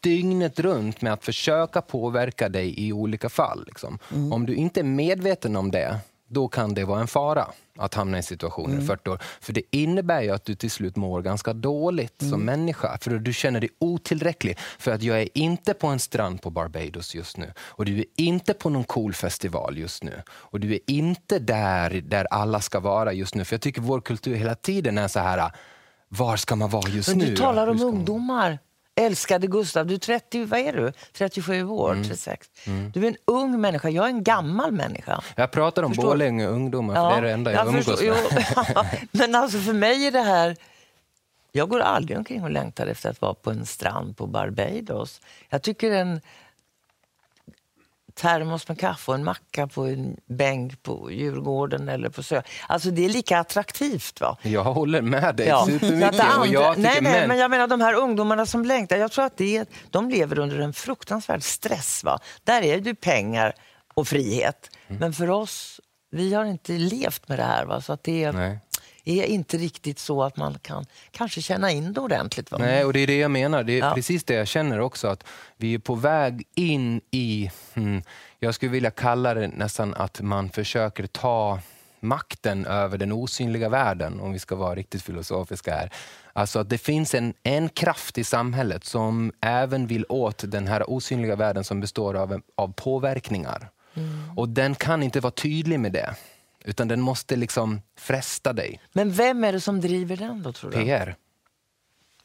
dygnet 0.00 0.60
runt 0.60 1.02
med 1.02 1.12
att 1.12 1.24
försöka 1.24 1.82
påverka 1.82 2.48
dig 2.48 2.86
i 2.86 2.92
olika 2.92 3.28
fall. 3.28 3.64
Liksom. 3.66 3.98
Om 4.32 4.46
du 4.46 4.54
inte 4.54 4.80
är 4.80 4.84
medveten 4.84 5.56
om 5.56 5.70
det, 5.70 5.98
då 6.30 6.48
kan 6.48 6.74
det 6.74 6.84
vara 6.84 7.00
en 7.00 7.06
fara 7.06 7.46
att 7.78 7.94
hamna 7.94 8.16
i 8.16 8.18
en 8.18 8.22
situation 8.22 8.78
i 8.82 8.86
40 8.86 9.10
år. 9.10 9.18
För 9.40 9.52
det 9.52 9.62
innebär 9.70 10.22
ju 10.22 10.30
att 10.30 10.44
du 10.44 10.54
till 10.54 10.70
slut 10.70 10.96
mår 10.96 11.22
ganska 11.22 11.52
dåligt 11.52 12.22
som 12.30 12.40
människa. 12.44 12.98
För 13.00 13.10
du 13.10 13.32
känner 13.32 13.60
dig 13.60 13.70
otillräcklig. 13.78 14.58
För 14.78 14.90
att 14.92 15.02
jag 15.02 15.20
är 15.22 15.28
inte 15.34 15.74
på 15.74 15.86
en 15.86 15.98
strand 15.98 16.42
på 16.42 16.50
Barbados 16.50 17.14
just 17.14 17.36
nu. 17.36 17.52
Och 17.58 17.84
du 17.84 17.98
är 17.98 18.04
inte 18.16 18.54
på 18.54 18.70
någon 18.70 18.84
cool 18.84 19.14
festival 19.14 19.78
just 19.78 20.02
nu. 20.04 20.22
Och 20.28 20.60
du 20.60 20.72
är 20.74 20.80
inte 20.86 21.38
där, 21.38 21.90
där 21.90 22.24
alla 22.30 22.60
ska 22.60 22.80
vara 22.80 23.12
just 23.12 23.34
nu. 23.34 23.44
För 23.44 23.54
jag 23.54 23.60
tycker 23.60 23.80
vår 23.80 24.00
kultur 24.00 24.34
hela 24.34 24.54
tiden 24.54 24.98
är 24.98 25.08
så 25.08 25.20
här, 25.20 25.52
var 26.08 26.36
ska 26.36 26.56
man 26.56 26.70
vara 26.70 26.88
just 26.90 27.08
Men 27.08 27.18
nu? 27.18 27.26
du 27.26 27.36
talar 27.36 27.66
Hur 27.66 27.72
om 27.72 27.78
ska 27.78 27.86
man- 27.86 27.94
ungdomar. 27.96 28.58
Älskade 29.00 29.46
Gustav, 29.46 29.86
du 29.86 29.94
är 29.94 29.98
30, 29.98 30.44
vad 30.44 30.60
är 30.60 30.72
du? 30.72 30.92
37 31.12 31.64
år, 31.64 31.92
Mm. 31.92 32.04
36. 32.04 32.48
Du 32.92 33.04
är 33.04 33.08
en 33.08 33.16
ung 33.24 33.60
människa, 33.60 33.88
jag 33.88 34.04
är 34.04 34.08
en 34.08 34.22
gammal 34.22 34.72
människa. 34.72 35.22
Jag 35.36 35.50
pratar 35.50 35.82
om. 35.82 35.92
Borlänge 35.92 36.46
ungdomar, 36.46 36.94
för 36.94 37.10
det 37.10 37.16
är 37.16 37.22
det 37.22 37.32
enda 37.32 37.52
jag, 37.52 37.66
umgås 37.66 37.86
förstår- 37.86 38.34
med. 38.74 38.96
Men 39.12 39.34
alltså 39.34 39.58
för 39.58 39.72
mig 39.72 40.06
är 40.06 40.10
det 40.10 40.20
här... 40.22 40.56
Jag 41.52 41.68
går 41.68 41.80
aldrig 41.80 42.18
omkring 42.18 42.42
och 42.44 42.50
längtar 42.50 42.86
efter 42.86 43.10
att 43.10 43.20
vara 43.20 43.34
på 43.34 43.50
en 43.50 43.66
strand 43.66 44.16
på 44.16 44.26
Barbados. 44.26 45.20
Jag 45.48 45.62
tycker 45.62 45.90
en 45.90 46.20
termos 48.20 48.68
med 48.68 48.80
kaffe 48.80 49.10
och 49.10 49.14
en 49.14 49.24
macka 49.24 49.66
på 49.66 49.84
en 49.86 50.16
bänk 50.28 50.82
på 50.82 51.12
Djurgården 51.12 51.88
eller 51.88 52.08
på 52.08 52.22
Sö. 52.22 52.42
Alltså 52.68 52.90
det 52.90 53.04
är 53.04 53.08
lika 53.08 53.38
attraktivt. 53.38 54.20
va? 54.20 54.36
Jag 54.42 54.64
håller 54.64 55.02
med 55.02 55.36
dig 55.36 55.46
Ja. 55.48 55.64
Supermycket. 55.66 56.20
andra- 56.20 56.38
och 56.40 56.46
jag 56.46 56.76
tycker 56.76 56.88
nej, 56.90 57.00
nej, 57.02 57.12
män- 57.22 57.28
men 57.28 57.38
jag 57.38 57.50
menar 57.50 57.66
de 57.66 57.80
här 57.80 57.94
ungdomarna 57.94 58.46
som 58.46 58.64
längtar. 58.64 58.96
Jag 58.96 59.12
tror 59.12 59.24
att 59.24 59.36
det 59.36 59.56
är, 59.56 59.66
de 59.90 60.10
lever 60.10 60.38
under 60.38 60.58
en 60.58 60.72
fruktansvärd 60.72 61.42
stress. 61.42 62.04
Va? 62.04 62.18
Där 62.44 62.62
är 62.62 62.80
det 62.80 62.94
pengar 62.94 63.52
och 63.94 64.08
frihet. 64.08 64.70
Mm. 64.88 65.00
Men 65.00 65.12
för 65.12 65.30
oss, 65.30 65.80
vi 66.10 66.34
har 66.34 66.44
inte 66.44 66.72
levt 66.72 67.28
med 67.28 67.38
det 67.38 67.44
här. 67.44 67.64
Va? 67.64 67.80
Så 67.80 67.92
att 67.92 68.04
det 68.04 68.32
Nej. 68.32 68.58
Är 69.04 69.24
inte 69.24 69.56
riktigt 69.56 69.98
så 69.98 70.22
att 70.22 70.36
man 70.36 70.58
kan 70.62 70.84
kanske 71.10 71.42
känna 71.42 71.70
in 71.70 71.92
det 71.92 72.00
ordentligt. 72.00 72.50
Va? 72.50 72.58
Nej, 72.58 72.84
och 72.84 72.92
det 72.92 73.00
är 73.00 73.06
det 73.06 73.18
jag 73.18 73.30
menar. 73.30 73.62
Det 73.62 73.72
är 73.72 73.78
Ja. 73.78 73.92
precis 73.94 74.24
det 74.24 74.34
jag 74.34 74.48
känner 74.48 74.80
också. 74.80 75.08
Att 75.08 75.24
vi 75.56 75.74
är 75.74 75.78
på 75.78 75.94
väg 75.94 76.42
in 76.54 77.00
i, 77.10 77.50
hmm, 77.74 78.02
jag 78.38 78.54
skulle 78.54 78.72
vilja 78.72 78.90
kalla 78.90 79.34
det 79.34 79.48
nästan 79.48 79.94
att 79.94 80.20
man 80.20 80.50
försöker 80.50 81.06
ta 81.06 81.58
makten 82.02 82.66
över 82.66 82.98
den 82.98 83.12
osynliga 83.12 83.68
världen, 83.68 84.20
om 84.20 84.32
vi 84.32 84.38
ska 84.38 84.56
vara 84.56 84.74
riktigt 84.74 85.02
filosofiska 85.02 85.74
här. 85.74 85.90
Alltså 86.32 86.58
att 86.58 86.68
det 86.68 86.78
finns 86.78 87.14
en, 87.14 87.34
en 87.42 87.68
kraft 87.68 88.18
i 88.18 88.24
samhället 88.24 88.84
som 88.84 89.32
även 89.40 89.86
vill 89.86 90.06
åt 90.08 90.44
den 90.46 90.66
här 90.66 90.90
osynliga 90.90 91.36
världen 91.36 91.64
som 91.64 91.80
består 91.80 92.14
av, 92.14 92.40
av 92.54 92.72
påverkningar. 92.76 93.70
Och 94.36 94.48
den 94.48 94.74
kan 94.74 95.02
inte 95.02 95.20
vara 95.20 95.30
tydlig 95.30 95.80
med 95.80 95.92
det, 95.92 96.14
utan 96.64 96.88
den 96.88 97.00
måste 97.00 97.36
liksom 97.36 97.80
fresta 97.98 98.52
dig. 98.52 98.80
Men 98.92 99.12
vem 99.12 99.44
är 99.44 99.52
det 99.52 99.60
som 99.60 99.80
driver 99.80 100.16
den 100.16 100.42
då, 100.42 100.52
tror 100.52 100.70
du? 100.70 100.76
PR, 100.76 101.16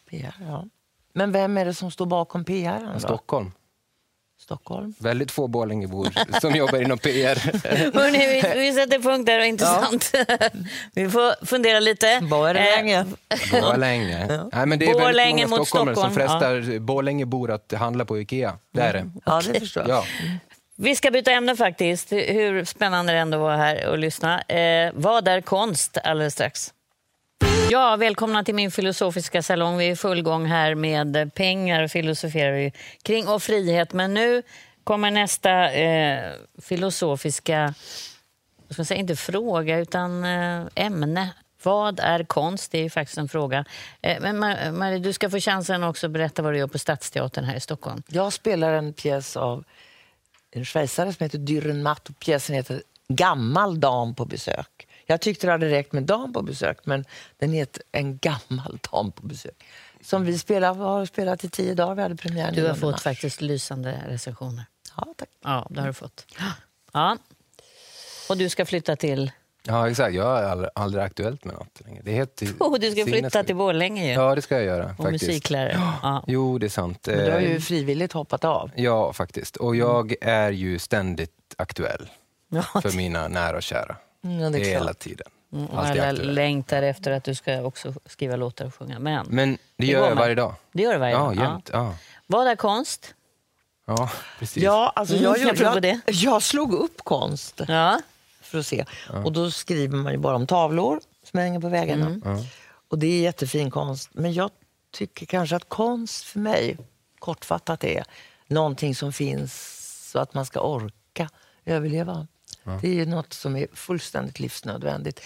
PR 0.09 0.35
ja. 0.39 0.65
Men 1.13 1.31
vem 1.31 1.57
är 1.57 1.65
det 1.65 1.73
som 1.73 1.91
står 1.91 2.05
bakom 2.05 2.45
PR? 2.45 2.91
Då? 2.93 2.99
Stockholm. 2.99 3.51
Stockholm? 4.39 4.93
Väldigt 4.99 5.31
få 5.31 5.47
Borlängebor 5.47 6.39
som 6.41 6.55
jobbar 6.55 6.81
inom 6.81 6.97
PR. 6.97 7.35
Hörrni, 7.93 8.17
vi, 8.17 8.59
vi 8.59 8.73
sätter 8.73 8.99
punkt 8.99 9.25
där 9.25 9.39
och 9.39 9.45
intressant. 9.45 10.11
vi 10.93 11.09
får 11.09 11.45
fundera 11.45 11.79
lite. 11.79 12.19
Borlänge. 12.21 13.05
Eh, 13.29 13.61
Borlänge. 13.61 14.27
Nej, 14.53 14.65
men 14.65 14.79
det 14.79 14.85
är 14.85 14.93
Borlänge 14.93 15.31
väldigt 15.31 15.49
många 15.49 15.65
stockholmare 15.65 15.95
som 15.95 16.11
Stockholm, 16.11 16.13
frestar 16.13 16.79
Borlängebor 16.79 17.51
att 17.51 17.73
handla 17.73 18.05
på 18.05 18.19
Ikea. 18.19 18.57
Det 18.71 18.81
är 18.81 18.93
det. 18.93 19.11
Ja, 19.25 19.41
det 19.53 19.59
förstår 19.59 19.87
jag. 19.87 19.97
Ja. 19.97 20.05
Vi 20.77 20.95
ska 20.95 21.11
byta 21.11 21.31
ämne 21.31 21.55
faktiskt. 21.55 22.11
Hur 22.11 22.65
spännande 22.65 23.13
det 23.13 23.19
ändå 23.19 23.37
var 23.37 23.57
här 23.57 23.87
och 23.87 23.97
lyssna. 23.97 24.41
Eh, 24.41 24.91
vad 24.93 25.27
är 25.27 25.41
konst 25.41 25.97
alldeles 26.03 26.33
strax? 26.33 26.73
Ja, 27.69 27.95
välkomna 27.95 28.43
till 28.43 28.55
min 28.55 28.71
filosofiska 28.71 29.41
salong. 29.41 29.77
Vi 29.77 29.87
är 29.87 29.91
i 29.91 29.95
full 29.95 30.21
gång 30.21 30.45
här 30.45 30.75
med 30.75 31.33
pengar 31.33 31.83
och 31.83 31.91
filosoferar 31.91 32.51
vi 32.51 32.73
kring 33.03 33.27
och 33.27 33.43
frihet. 33.43 33.93
Men 33.93 34.13
nu 34.13 34.43
kommer 34.83 35.11
nästa 35.11 35.71
eh, 35.71 36.31
filosofiska, 36.61 37.73
ska 38.69 38.85
säga, 38.85 38.99
inte 38.99 39.15
fråga 39.15 39.79
utan 39.79 40.23
eh, 40.23 40.61
ämne 40.75 41.29
Vad 41.63 41.99
är 41.99 42.23
konst? 42.23 42.71
Det 42.71 42.77
är 42.77 42.83
ju 42.83 42.89
faktiskt 42.89 43.17
en 43.17 43.29
fråga. 43.29 43.65
Eh, 44.01 44.17
Men 44.21 44.39
Marie, 44.77 44.99
du 44.99 45.13
ska 45.13 45.29
få 45.29 45.39
chansen 45.39 45.83
också 45.83 46.07
att 46.07 46.11
berätta 46.11 46.41
vad 46.41 46.53
du 46.53 46.57
gör 46.57 46.67
på 46.67 46.79
Stadsteatern 46.79 47.43
här 47.43 47.55
i 47.55 47.59
Stockholm. 47.59 48.03
Jag 48.07 48.33
spelar 48.33 48.73
en 48.73 48.93
pjäs 48.93 49.37
av 49.37 49.63
en 50.59 50.65
schweizare 50.65 51.13
som 51.13 51.23
heter 51.23 51.37
Dürren 51.39 51.81
Matt 51.81 52.09
och 52.09 52.19
pjäsen 52.19 52.55
heter 52.55 52.83
Gammal 53.07 53.79
dam 53.79 54.15
på 54.15 54.25
besök. 54.25 54.87
Jag 55.05 55.21
tyckte 55.21 55.47
det 55.47 55.51
hade 55.51 55.69
räckt 55.69 55.93
med 55.93 56.03
dam 56.03 56.33
på 56.33 56.41
besök 56.41 56.85
men 56.85 57.05
den 57.37 57.51
heter 57.51 57.83
En 57.91 58.17
gammal 58.17 58.79
dam 58.91 59.11
på 59.11 59.27
besök. 59.27 59.65
Som 60.01 60.25
vi 60.25 60.39
spelar, 60.39 60.73
har 60.75 61.05
spelat 61.05 61.43
i 61.43 61.49
tio 61.49 61.73
dagar. 61.73 61.95
Vi 61.95 62.01
hade 62.01 62.15
premiär 62.15 62.51
Du 62.51 62.61
har 62.61 62.73
9 62.73 62.79
fått 62.79 62.91
mars. 62.91 63.01
faktiskt 63.01 63.41
lysande 63.41 64.01
recensioner. 64.07 64.65
Ja, 64.97 65.13
tack. 65.17 65.29
Ja, 65.43 65.67
det 65.69 65.79
har 65.79 65.87
du 65.87 65.93
fått. 65.93 66.25
Ja. 66.93 67.17
Och 68.29 68.37
du 68.37 68.49
ska 68.49 68.65
flytta 68.65 68.95
till... 68.95 69.31
Ja, 69.67 69.89
exakt. 69.89 70.15
Jag 70.15 70.39
är 70.39 70.43
aldrig, 70.49 70.69
aldrig 70.75 71.03
aktuellt 71.03 71.45
med 71.45 71.53
något 71.55 71.81
längre. 71.85 72.01
Det 72.05 72.11
är 72.11 72.15
helt 72.15 72.41
Oh, 72.59 72.79
du 72.79 72.91
ska 72.91 73.03
flytta 73.05 73.43
till 73.43 73.55
Borlänge 73.55 74.07
ju. 74.07 74.13
Ja, 74.13 74.35
det 74.35 74.41
ska 74.41 74.55
jag 74.55 74.63
göra. 74.65 74.85
och 74.97 75.03
faktiskt. 75.03 75.27
musiklärare. 75.27 75.81
Ja. 76.03 76.23
Jo, 76.27 76.57
det 76.57 76.65
är 76.65 76.69
sant. 76.69 77.07
Men 77.07 77.17
du 77.25 77.31
har 77.31 77.39
Eh, 77.39 77.51
ju 77.51 77.59
frivilligt 77.61 78.13
hoppat 78.13 78.43
av. 78.45 78.71
Ja, 78.75 79.13
faktiskt. 79.13 79.55
Och 79.55 79.75
jag 79.75 80.15
är 80.21 80.51
ju 80.51 80.79
ständigt 80.79 81.31
aktuell 81.57 82.09
Ja, 82.49 82.81
för 82.81 82.91
mina 82.97 83.27
nära 83.27 83.57
och 83.57 83.63
kära. 83.63 83.95
Mm, 84.23 84.51
det 84.51 84.59
är 84.59 84.65
Hela 84.65 84.83
klart. 84.85 84.99
tiden. 84.99 85.27
Mm, 85.53 85.65
och 85.65 85.85
alla 85.85 86.11
längtar 86.11 86.81
efter 86.83 87.11
att 87.11 87.23
du 87.23 87.35
ska 87.35 87.61
också 87.61 87.93
skriva 88.05 88.35
låtar 88.35 88.65
och 88.65 88.75
sjunga. 88.75 88.99
Men, 88.99 89.25
Men 89.29 89.57
det 89.77 89.85
gör 89.85 90.09
jag 90.09 90.15
varje 90.15 90.35
dag. 90.35 90.53
det 90.71 90.83
gör 90.83 90.93
du 90.93 90.99
varje 90.99 91.13
Ja, 91.13 91.19
dag. 91.23 91.35
jämt. 91.35 91.69
Ja. 91.73 91.93
Vad 92.27 92.47
är 92.47 92.55
konst? 92.55 93.13
ja, 93.87 94.09
precis. 94.39 94.63
Ja, 94.63 94.91
alltså 94.95 95.13
Mm, 95.15 95.23
jag, 95.25 95.37
jag 95.37 95.55
jag, 95.57 95.75
jag, 95.75 95.81
det. 95.81 95.99
jag 96.07 96.41
slog 96.41 96.73
upp 96.73 96.97
konst 97.03 97.61
Ja. 97.67 98.01
För 98.45 98.59
att 98.59 98.65
se. 98.65 98.85
Och 99.23 99.31
då 99.31 99.51
skriver 99.51 99.97
man 99.97 100.11
ju 100.11 100.17
bara 100.17 100.35
om 100.35 100.47
tavlor 100.47 100.99
som 101.23 101.39
hänger 101.39 101.59
på 101.59 101.69
väggarna. 101.69 102.07
Mm. 102.07 102.43
Och 102.87 102.99
det 102.99 103.07
är 103.07 103.21
jättefin 103.21 103.71
konst. 103.71 104.09
Men 104.13 104.33
jag 104.33 104.51
tycker 104.91 105.25
kanske 105.25 105.55
att 105.55 105.69
konst 105.69 106.23
för 106.23 106.39
mig, 106.39 106.77
kortfattat, 107.19 107.83
är 107.83 108.05
någonting 108.47 108.95
som 108.95 109.13
finns 109.13 109.81
så 110.11 110.19
att 110.19 110.33
man 110.33 110.45
ska 110.45 110.59
orka 110.59 111.29
överleva. 111.65 112.27
Det 112.81 112.87
är 112.87 112.93
ju 112.93 113.05
något 113.05 113.33
som 113.33 113.55
är 113.55 113.67
fullständigt 113.73 114.39
livsnödvändigt. 114.39 115.21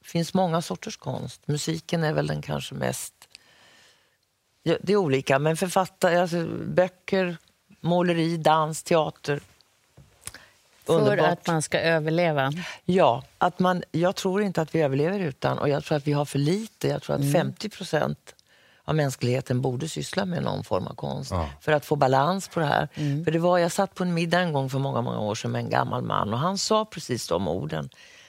Det 0.00 0.08
finns 0.08 0.34
många 0.34 0.62
sorters 0.62 0.96
konst. 0.96 1.48
Musiken 1.48 2.04
är 2.04 2.12
väl 2.12 2.26
den 2.26 2.42
kanske 2.42 2.74
mest... 2.74 3.14
Ja, 4.62 4.76
det 4.82 4.92
är 4.92 4.96
olika, 4.96 5.38
men 5.38 5.56
författare, 5.56 6.16
alltså, 6.16 6.46
böcker, 6.46 7.36
måleri, 7.80 8.36
dans, 8.36 8.82
teater. 8.82 9.40
För 10.86 10.92
Underbart. 10.98 11.28
att 11.32 11.46
man 11.46 11.62
ska 11.62 11.80
överleva. 11.80 12.52
Ja, 12.84 13.22
att 13.38 13.58
man, 13.58 13.82
jag 13.90 14.16
tror 14.16 14.42
inte 14.42 14.62
att 14.62 14.74
vi 14.74 14.80
överlever 14.80 15.20
utan 15.20 15.58
och 15.58 15.68
jag 15.68 15.84
tror 15.84 15.96
att 15.96 16.06
vi 16.06 16.12
har 16.12 16.24
för 16.24 16.38
lite. 16.38 16.88
Jag 16.88 17.02
tror 17.02 17.16
att 17.16 17.32
50 17.32 17.68
procent 17.68 18.34
av 18.84 18.94
mänskligheten 18.94 19.60
borde 19.60 19.88
syssla 19.88 20.24
med 20.24 20.42
någon 20.42 20.64
form 20.64 20.86
av 20.86 20.94
konst 20.94 21.32
för 21.60 21.72
att 21.72 21.84
få 21.84 21.96
balans 21.96 22.48
på 22.48 22.60
det 22.60 22.66
här. 22.66 22.88
För 23.24 23.30
det 23.30 23.38
var, 23.38 23.58
jag 23.58 23.72
satt 23.72 23.94
på 23.94 24.02
en 24.02 24.14
middag 24.14 24.40
en 24.40 24.52
gång 24.52 24.70
för 24.70 24.78
många, 24.78 25.00
många 25.00 25.20
år 25.20 25.34
sedan 25.34 25.50
med 25.50 25.58
en 25.64 25.70
gammal 25.70 26.02
man 26.02 26.32
och 26.32 26.38
han 26.38 26.58
sa 26.58 26.84
precis 26.84 27.28
de 27.28 27.48
orden 27.48 27.88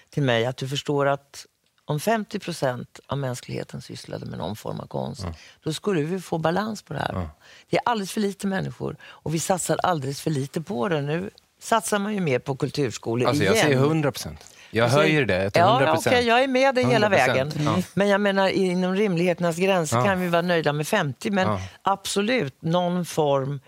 till 0.09 0.23
mig 0.23 0.45
att 0.45 0.57
du 0.57 0.67
förstår 0.67 1.05
att 1.07 1.45
om 1.85 1.99
50 1.99 2.39
procent 2.39 2.99
av 3.07 3.17
mänskligheten 3.17 3.81
sysslade 3.81 4.25
med 4.25 4.39
någon 4.39 4.55
form 4.55 4.79
av 4.79 4.87
konst, 4.87 5.25
då 5.63 5.73
skulle 5.73 6.01
vi 6.01 6.19
få 6.21 6.37
balans 6.37 6.81
på 6.81 6.93
det 6.93 6.99
här. 6.99 7.29
Det 7.69 7.77
är 7.77 7.81
alldeles 7.85 8.11
för 8.11 8.21
lite 8.21 8.47
människor 8.47 8.95
och 9.03 9.33
vi 9.33 9.39
satsar 9.39 9.77
alldeles 9.83 10.21
för 10.21 10.31
lite 10.31 10.61
på 10.61 10.89
det. 10.89 11.01
Nu 11.01 11.29
satsar 11.63 11.99
man 11.99 12.13
ju 12.13 12.19
mer 12.19 12.39
på 12.39 12.55
kulturskolor 12.55 13.27
Alltså, 13.27 13.43
jag 13.43 13.53
igen. 13.55 13.65
säger 13.65 13.77
100 13.79 14.11
procent. 14.11 14.39
Jag 14.71 14.83
Alltså, 14.83 14.99
höjer 14.99 15.25
det 15.25 15.49
till 15.51 15.59
Ja, 15.59 15.69
100 15.69 15.85
ja, 15.87 15.93
procent. 15.93 16.13
okej, 16.15 16.27
jag 16.27 16.43
är 16.43 16.47
med 16.47 16.75
dig 16.75 16.85
hela 16.85 17.07
100%, 17.07 17.09
vägen. 17.09 17.51
ja. 17.65 17.77
Men 17.93 18.07
jag 18.07 18.21
menar 18.21 18.47
inom 18.49 18.95
rimligheternas 18.95 19.57
gränser 19.57 19.97
Ja. 19.97 20.03
kan 20.05 20.21
vi 20.21 20.27
vara 20.27 20.41
nöjda 20.41 20.73
med 20.73 20.87
50. 20.87 21.31
Men 21.31 21.47
Ja. 21.47 21.59
absolut, 21.81 22.61
någon 22.61 23.05
form. 23.05 23.59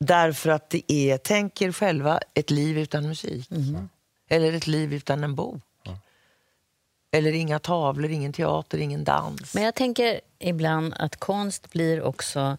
Därför 0.00 0.50
att 0.50 0.70
det 0.70 0.92
är, 0.92 1.18
tänk 1.18 1.62
er 1.62 1.72
själva, 1.72 2.20
ett 2.34 2.50
liv 2.50 2.78
utan 2.78 3.08
musik. 3.08 3.48
Eller 4.28 4.52
ett 4.52 4.66
liv 4.66 4.92
utan 4.94 5.24
en 5.24 5.34
bok. 5.34 5.62
Eller 7.12 7.32
inga 7.32 7.58
tavlor, 7.58 8.10
ingen 8.10 8.32
teater, 8.32 8.78
ingen 8.78 9.04
dans. 9.04 9.54
Men 9.54 9.62
jag 9.64 9.74
tänker 9.74 10.20
ibland 10.38 10.94
att 10.98 11.16
konst 11.16 11.70
blir 11.72 12.02
också 12.02 12.56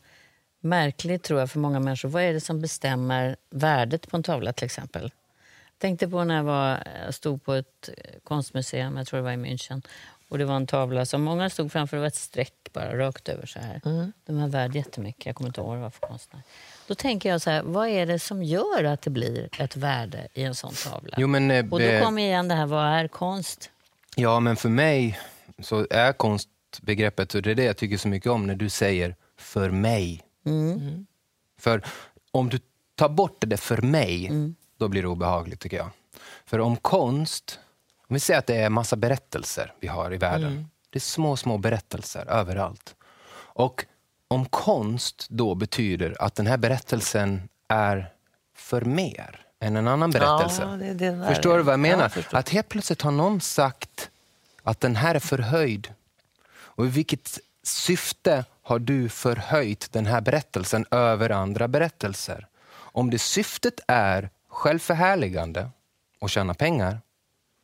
märkligt 0.66 1.24
tror 1.24 1.40
jag 1.40 1.52
för 1.52 1.60
många 1.60 1.80
människor. 1.80 2.10
Vad 2.10 2.24
är 2.24 2.34
det 2.34 2.42
som 2.42 2.62
bestämmer 2.62 3.36
värdet 3.50 4.08
på 4.10 4.18
en 4.18 4.24
tavla 4.24 4.54
till 4.54 4.66
exempel? 4.66 5.04
Jag 5.04 5.80
tänkte 5.80 6.08
på 6.08 6.24
när 6.24 6.36
jag, 6.36 6.44
var, 6.44 6.84
jag 7.06 7.14
stod 7.14 7.44
på 7.44 7.54
ett 7.54 7.90
eh, 7.98 8.20
konstmuseum, 8.24 8.98
jag 8.98 9.08
tror 9.08 9.18
det 9.18 9.24
var 9.24 9.32
i 9.32 9.36
München. 9.36 9.82
Och 10.30 10.38
det 10.38 10.46
var 10.46 10.56
en 10.56 10.68
tavla 10.68 11.06
som 11.06 11.22
många 11.22 11.50
stod 11.50 11.72
framför, 11.72 11.98
det 11.98 12.02
var 12.02 12.08
ett 12.08 12.16
streck 12.16 12.54
bara 12.74 12.98
rakt 12.98 13.30
över 13.30 13.46
så 13.46 13.60
här. 13.60 13.82
Den 14.26 14.42
var 14.42 14.48
värd 14.48 14.76
jättemycket, 14.76 15.26
jag 15.26 15.36
kommer 15.36 15.48
inte 15.48 15.62
ihåg 15.62 15.68
vad 15.68 15.78
det 15.78 15.82
var 15.82 15.90
för 15.90 16.08
konstnär. 16.08 16.42
Då 16.88 16.96
tänker 16.96 17.30
jag 17.30 17.42
så 17.42 17.50
här, 17.50 17.62
vad 17.64 17.88
är 17.88 18.06
det 18.06 18.20
som 18.20 18.44
gör 18.44 18.84
att 18.84 19.02
det 19.02 19.10
blir 19.10 19.50
ett 19.60 19.76
värde 19.78 20.28
i 20.34 20.44
en 20.44 20.56
sån 20.56 20.74
tavla? 20.74 21.16
Jo, 21.18 21.28
men, 21.28 21.52
eh, 21.52 21.66
Och 21.72 21.80
då 21.80 22.00
kommer 22.04 22.22
igen 22.22 22.48
det 22.48 22.56
här, 22.56 22.66
vad 22.66 22.86
är 22.86 23.08
konst? 23.08 23.70
Ja, 24.16 24.40
men 24.40 24.56
för 24.56 24.70
mig 24.70 25.20
så 25.60 25.88
är 25.90 26.14
konstbegreppet, 26.14 27.36
och 27.36 27.42
det 27.42 27.52
är 27.52 27.56
det 27.56 27.64
jag 27.64 27.78
tycker 27.78 27.98
så 27.98 28.08
mycket 28.08 28.32
om 28.32 28.48
när 28.48 28.56
du 28.56 28.70
säger 28.70 29.16
för 29.38 29.70
mig. 29.70 30.22
Mm. 30.46 31.06
För 31.60 31.82
om 32.32 32.50
du 32.50 32.60
tar 32.96 33.10
bort 33.10 33.36
det 33.40 33.48
där 33.48 33.58
för 33.58 33.78
mig, 33.82 34.28
Mm. 34.28 34.56
då 34.78 34.88
blir 34.88 35.02
det 35.02 35.08
obehagligt 35.08 35.60
tycker 35.60 35.78
jag. 35.78 35.90
För 36.46 36.60
om 36.60 36.78
konst, 36.78 37.60
om 38.08 38.14
vi 38.14 38.20
säger 38.20 38.40
att 38.40 38.48
det 38.48 38.56
är 38.56 38.70
massa 38.70 38.96
berättelser 38.96 39.74
vi 39.80 39.88
har 39.88 40.14
i 40.14 40.18
världen. 40.18 40.52
Mm. 40.52 40.66
Det 40.90 40.98
är 40.98 41.02
små, 41.02 41.38
små 41.38 41.58
berättelser 41.58 42.26
överallt. 42.30 42.96
Och 43.34 43.86
om 44.28 44.46
konst 44.46 45.28
då 45.30 45.56
betyder 45.56 46.16
att 46.22 46.36
den 46.36 46.48
här 46.48 46.58
berättelsen 46.58 47.50
är 47.68 48.12
för 48.56 48.82
mer 48.82 49.42
än 49.60 49.76
en 49.76 49.88
annan 49.88 50.12
berättelse. 50.12 50.62
Ja, 50.62 50.68
det 50.68 50.94
det. 50.94 51.28
Förstår 51.28 51.58
du 51.58 51.64
vad 51.64 51.74
jag 51.74 51.80
Ja, 51.80 51.82
menar? 51.96 52.10
förstår. 52.10 52.38
att 52.38 52.50
helt 52.50 52.70
plötsligt 52.70 53.02
har 53.02 53.12
någon 53.12 53.42
sagt 53.42 54.10
att 54.64 54.80
den 54.80 54.96
här 54.96 55.16
är 55.16 55.20
förhöjd. 55.20 55.94
Och 56.52 56.86
i 56.86 56.90
vilket 56.90 57.40
syfte 57.64 58.46
har 58.68 58.80
du 58.80 59.10
förhöjt 59.10 59.92
den 59.92 60.06
här 60.06 60.22
berättelsen 60.22 60.86
över 60.92 61.30
andra 61.30 61.68
berättelser? 61.68 62.48
Om 62.74 63.10
det 63.10 63.20
syftet 63.20 63.80
är 63.88 64.30
självförhärligande 64.50 65.70
och 66.20 66.30
tjäna 66.30 66.54
pengar, 66.54 67.02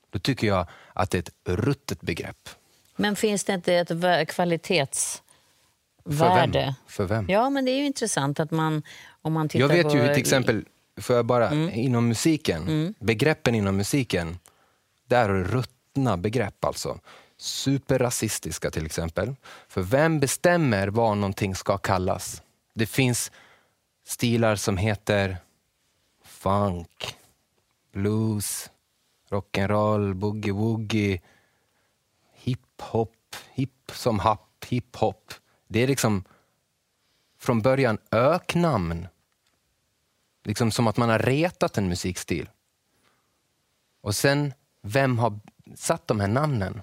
då 0.10 0.20
tycker 0.20 0.48
jag 0.48 0.68
att 0.94 1.12
det 1.12 1.18
är 1.18 1.20
ett 1.20 1.32
ruttet 1.60 2.02
begrepp. 2.02 2.50
Men 2.96 3.16
finns 3.16 3.44
det 3.44 3.54
inte 3.54 3.74
ett 3.74 3.90
vä- 3.92 4.18
För 4.18 4.26
kvalitetsvärde? 4.26 6.60
vem? 6.60 6.74
För 6.88 7.06
vem? 7.06 7.26
Ja, 7.30 7.50
men 7.50 7.66
det 7.66 7.72
är 7.72 7.78
ju 7.78 7.86
intressant 7.86 8.40
att 8.40 8.52
man, 8.52 8.84
om 9.22 9.34
man 9.34 9.50
tittar 9.50 9.60
Jag 9.60 9.68
vet 9.68 9.90
på... 9.92 9.98
ju 9.98 10.08
till 10.08 10.18
exempel, 10.22 10.66
för 10.98 11.16
jag 11.16 11.26
bara, 11.26 11.54
inom 11.72 12.08
musiken, 12.08 12.96
begreppen 13.00 13.56
inom 13.56 13.78
musiken, 13.78 14.40
där 15.08 15.30
är 15.30 15.34
det 15.34 15.44
ruttna 15.44 16.18
begrepp 16.18 16.66
alltså. 16.66 17.00
Superrasistiska 17.42 18.72
till 18.72 18.86
exempel. 18.86 19.36
För 19.68 19.82
vem 19.82 20.20
bestämmer 20.20 20.88
vad 20.88 21.18
någonting 21.18 21.56
ska 21.56 21.78
kallas? 21.78 22.42
Det 22.74 22.86
finns 22.86 23.32
stilar 24.06 24.56
som 24.56 24.78
heter 24.78 25.38
funk, 26.24 27.16
blues, 27.92 28.70
rock'n'roll, 29.30 30.14
boogie-woogie, 30.14 31.22
hiphop, 32.34 33.36
hip 33.54 33.92
som 33.94 34.20
happ, 34.20 34.66
hiphop. 34.68 35.34
Det 35.68 35.80
är 35.80 35.88
liksom 35.88 36.24
från 37.40 37.62
början 37.62 37.98
öknamn. 38.12 39.08
Liksom 40.44 40.72
som 40.72 40.88
att 40.88 40.98
man 40.98 41.10
har 41.10 41.20
retat 41.20 41.78
en 41.78 41.88
musikstil. 41.88 42.50
Och 44.02 44.16
sen, 44.16 44.54
vem 44.82 45.20
har 45.20 45.40
satt 45.76 46.08
de 46.08 46.20
här 46.20 46.28
namnen? 46.28 46.82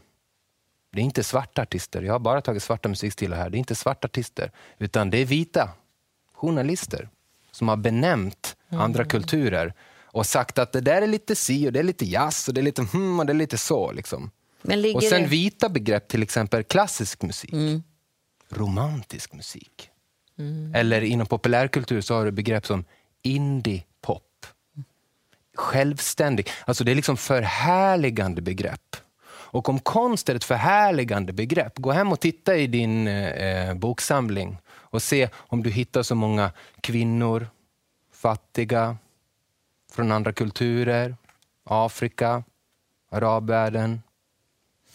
Det 0.93 1.01
är 1.01 1.05
inte 1.05 1.25
svarta 1.25 1.63
artister. 1.63 2.03
Jag 2.03 2.15
har 2.15 2.19
bara 2.19 2.41
tagit 2.41 2.63
svarta 2.63 2.89
musikstilar 2.89 3.37
här. 3.37 3.51
Det 3.51 3.57
är 3.57 3.59
inte 3.59 3.75
svarta 3.75 4.07
artister, 4.07 4.53
utan 4.79 5.11
det 5.11 5.19
är 5.19 5.25
vita 5.25 5.71
journalister 6.33 7.09
som 7.51 7.69
har 7.69 7.77
benämnt 7.77 8.57
andra 8.69 9.05
kulturer 9.05 9.75
och 10.05 10.27
sagt 10.27 10.59
att 10.59 10.73
det 10.73 10.81
där 10.81 11.03
är 11.03 11.07
lite 11.07 11.37
si 11.37 11.69
och 11.69 11.73
det 11.73 11.79
är 11.79 11.83
lite 11.83 12.05
jazz 12.05 12.49
och 12.49 12.55
det 12.55 12.61
är 12.61 12.63
lite 12.63 12.83
hmm 12.83 13.21
och 13.21 13.27
det 13.27 13.33
är 13.33 13.35
lite 13.35 13.59
så. 13.59 13.93
Liksom. 13.93 14.31
Och 14.95 15.03
sen 15.03 15.23
det... 15.23 15.29
vita 15.29 15.69
begrepp, 15.69 16.09
till 16.09 16.23
exempel 16.23 16.65
klassisk 16.65 17.23
musik, 17.23 17.55
romantisk 18.49 19.33
musik. 19.33 19.91
Eller 20.75 21.01
inom 21.03 21.27
populärkultur 21.27 22.01
så 22.01 22.15
har 22.15 22.25
du 22.25 22.31
begrepp 22.31 22.67
som 22.67 22.85
indie-pop. 23.23 24.47
Självständig. 25.55 26.49
Alltså 26.65 26.85
det 26.85 26.91
är 26.91 26.95
liksom 26.95 27.17
förhärligande 27.17 28.43
begrepp. 28.43 28.97
Och 29.51 29.69
om 29.69 29.79
konst 29.81 30.29
är 30.29 30.35
ett 30.35 30.45
förhärligande 30.45 31.33
begrepp, 31.33 31.79
gå 31.79 31.91
hem 31.91 32.13
och 32.13 32.21
titta 32.21 32.57
i 32.57 32.67
din 32.67 33.09
eh, 33.09 33.75
boksamling 33.75 34.59
och 34.69 35.03
se 35.03 35.29
om 35.37 35.63
du 35.63 35.71
hittar 35.71 36.03
så 36.03 36.15
många 36.15 36.53
kvinnor, 36.81 37.47
fattiga, 38.13 38.97
från 39.93 40.13
andra 40.13 40.33
kulturer, 40.33 41.17
Afrika, 41.65 42.43
arabvärlden, 43.11 44.03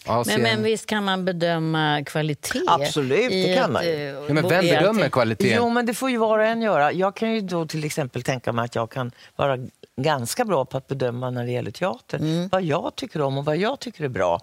men, 0.08 0.42
men 0.42 0.64
visst 0.64 0.86
kan 0.86 1.04
man 1.04 1.26
bedöma 1.26 2.04
kvalitet? 2.06 2.62
Absolut, 2.68 3.30
det 3.30 3.56
kan 3.56 3.64
ett, 3.66 3.72
man 3.72 3.84
eh, 3.84 4.02
Ja, 4.02 4.34
men 4.34 4.50
vem 4.50 4.66
bedömer 4.66 5.10
kvaliteten? 5.10 5.58
Jo, 5.58 5.70
men 5.70 5.86
det 5.86 5.94
får 5.94 6.10
ju 6.10 6.18
var 6.18 6.40
och 6.40 6.46
en 6.46 6.62
göra. 6.62 6.92
Jag 6.92 7.16
kan 7.16 7.32
ju 7.32 7.42
då 7.42 7.66
till 7.66 7.84
exempel 7.84 8.24
tänka 8.24 8.52
mig 8.52 8.66
att 8.66 8.76
jag 8.76 8.90
kan 8.90 9.12
vara 9.36 9.58
ganska 9.96 10.46
bra 10.46 10.66
på 10.66 10.78
att 10.78 10.88
bedöma 10.88 11.30
när 11.30 11.46
det 11.46 11.52
gäller 11.52 11.72
teater. 11.72 12.18
Mm. 12.18 12.50
Vad 12.52 12.64
jag 12.64 12.96
tycker 12.96 13.22
om 13.22 13.38
och 13.38 13.46
vad 13.46 13.58
jag 13.58 13.80
tycker 13.80 14.04
är 14.04 14.10
bra. 14.10 14.42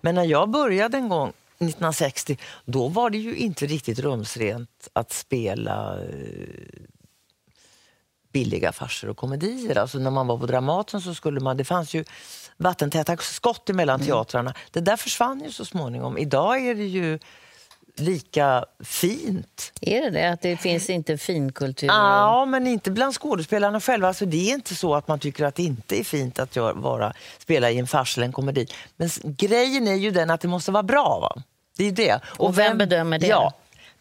Men 0.00 0.14
när 0.14 0.24
jag 0.24 0.50
började 0.50 0.96
en 0.96 1.08
gång 1.08 1.28
1960, 1.28 2.38
då 2.64 2.88
var 2.88 3.10
det 3.10 3.18
ju 3.18 3.36
inte 3.36 3.66
riktigt 3.66 3.98
rumsrent 3.98 4.88
att 4.92 5.12
spela 5.12 5.98
eh, 6.02 6.82
billiga 8.32 8.72
farser 8.72 9.08
och 9.08 9.16
komedier. 9.16 9.78
Alltså 9.78 9.98
när 9.98 10.10
man 10.10 10.26
var 10.26 10.38
på 10.38 10.46
Dramaten 10.46 11.00
så 11.00 11.14
skulle 11.14 11.40
man, 11.40 11.56
det 11.56 11.64
fanns 11.64 11.94
ju 11.94 12.04
vattentäta 12.56 13.16
skott 13.16 13.70
emellan 13.70 13.94
Mm. 14.00 14.06
teatrarna. 14.06 14.54
Det 14.70 14.80
där 14.80 14.96
försvann 14.96 15.40
ju 15.44 15.50
så 15.52 15.64
småningom. 15.64 16.18
Idag 16.18 16.66
är 16.66 16.74
det 16.74 16.84
ju 16.86 17.18
lika 17.96 18.64
fint. 18.84 19.72
Är 19.80 20.00
det 20.02 20.10
det? 20.10 20.30
Att 20.30 20.40
det 20.40 20.56
finns 20.56 20.90
inte 20.90 21.18
finkultur? 21.18 21.86
Ja, 21.88 22.44
men 22.44 22.66
inte 22.66 22.90
bland 22.90 23.14
skådespelarna 23.14 23.80
själva. 23.80 24.08
Alltså, 24.08 24.26
det 24.26 24.50
är 24.50 24.54
inte 24.54 24.74
så 24.74 24.94
att 24.94 25.08
man 25.08 25.18
tycker 25.18 25.44
att 25.44 25.54
det 25.54 25.62
inte 25.62 26.00
är 26.00 26.04
fint 26.04 26.38
att 26.38 26.56
gör, 26.56 26.72
vara, 26.72 27.12
spela 27.38 27.70
i 27.70 27.78
en 27.78 27.86
fars 27.86 28.16
eller 28.18 28.26
en 28.26 28.32
komedi. 28.32 28.66
Men 28.96 29.08
grejen 29.22 29.88
är 29.88 29.94
ju 29.94 30.10
den 30.10 30.30
att 30.30 30.40
det 30.40 30.48
måste 30.48 30.72
vara 30.72 30.82
bra. 30.82 31.18
Va? 31.20 31.42
Det 31.76 31.84
är 31.84 31.92
det. 31.92 32.20
Och 32.26 32.58
vem 32.58 32.78
bedömer 32.78 33.18
det? 33.18 33.26
Ja, 33.26 33.52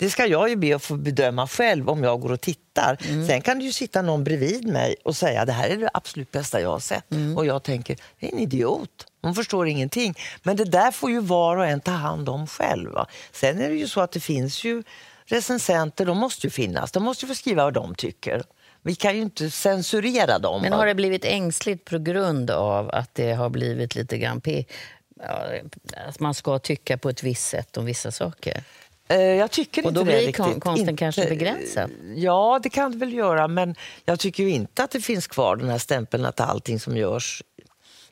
det 0.02 0.10
ska 0.10 0.26
jag 0.26 0.50
ju 0.50 0.56
be 0.56 0.76
att 0.76 0.84
få 0.84 0.96
bedöma 0.96 1.48
själv 1.48 1.90
om 1.90 2.04
jag 2.04 2.22
går 2.22 2.32
och 2.32 2.42
tittar. 2.42 2.98
Mm. 3.10 3.28
Sen 3.28 3.42
kan 3.42 3.60
det 3.60 3.66
ju 3.66 3.72
sitta 3.72 4.02
någon 4.02 4.24
bredvid 4.24 4.68
mig 4.68 4.96
och 5.04 5.16
säga 5.16 5.46
det 5.46 5.52
här 5.52 5.70
är 5.70 5.78
det 5.78 5.90
absolut 5.94 6.32
bästa 6.32 6.62
jag 6.62 6.70
har 6.70 6.80
sett. 6.80 7.12
Mm. 7.12 7.38
Och 7.38 7.46
jag 7.46 7.64
tänker, 7.64 7.98
det 8.20 8.28
är 8.28 8.32
en 8.32 8.40
idiot. 8.40 9.06
Hon 9.22 9.36
förstår 9.36 9.68
ingenting. 9.68 10.16
Men 10.44 10.56
det 10.56 10.64
där 10.64 10.92
får 10.92 11.12
ju 11.12 11.20
var 11.20 11.58
och 11.58 11.66
en 11.66 11.82
ta 11.82 11.92
hand 11.92 12.30
om 12.30 12.48
själv. 12.48 12.92
Va? 12.92 13.08
Sen 13.32 13.62
är 13.62 13.70
det 13.70 13.76
ju 13.76 13.88
så 13.88 14.02
att 14.02 14.12
det 14.12 14.20
finns 14.20 14.64
ju 14.64 14.84
recensenter, 15.26 16.06
de 16.06 16.18
måste 16.18 16.48
ju 16.48 16.52
finnas. 16.52 16.92
De 16.92 17.04
måste 17.04 17.26
ju 17.26 17.28
få 17.28 17.36
skriva 17.36 17.64
vad 17.64 17.74
de 17.74 17.96
tycker. 17.96 18.44
Vi 18.82 18.96
kan 18.96 19.16
ju 19.16 19.22
inte 19.22 19.52
censurera 19.52 20.40
dem. 20.40 20.62
Men 20.62 20.74
har 20.74 20.86
det 20.86 20.96
blivit 20.96 21.26
ängsligt 21.26 21.86
på 21.86 22.00
grund 22.00 22.52
av 22.52 22.90
att 22.90 23.16
det 23.16 23.34
har 23.34 23.50
blivit 23.50 23.96
lite 23.96 24.18
grann... 24.18 24.42
P- 24.42 24.66
att 26.08 26.20
man 26.20 26.34
ska 26.34 26.60
tycka 26.60 26.98
på 26.98 27.10
ett 27.10 27.24
visst 27.24 27.48
sätt 27.48 27.78
om 27.78 27.86
vissa 27.86 28.12
saker? 28.12 28.64
Eh, 29.12 29.22
Jag 29.22 29.52
tycker 29.52 29.82
Och 29.82 29.88
inte 29.88 30.00
då 30.00 30.04
det 30.06 30.12
blir 30.12 30.16
riktigt. 30.20 30.36
kon- 30.38 30.60
konsten 30.60 30.90
inte, 30.90 31.00
kanske 31.00 31.26
begränsad? 31.30 31.90
Ja, 32.16 32.60
det 32.64 32.70
kan 32.70 32.92
det 32.92 32.98
väl 32.98 33.14
göra. 33.14 33.48
Men 33.48 33.76
jag 34.06 34.20
tycker 34.20 34.48
inte 34.48 34.84
att 34.84 34.92
det 34.92 35.02
finns 35.02 35.28
kvar 35.28 35.56
den 35.56 35.70
här 35.70 35.78
stämpeln 35.78 36.26
att 36.26 36.40
allting 36.40 36.80
som 36.80 36.98
görs 36.98 37.44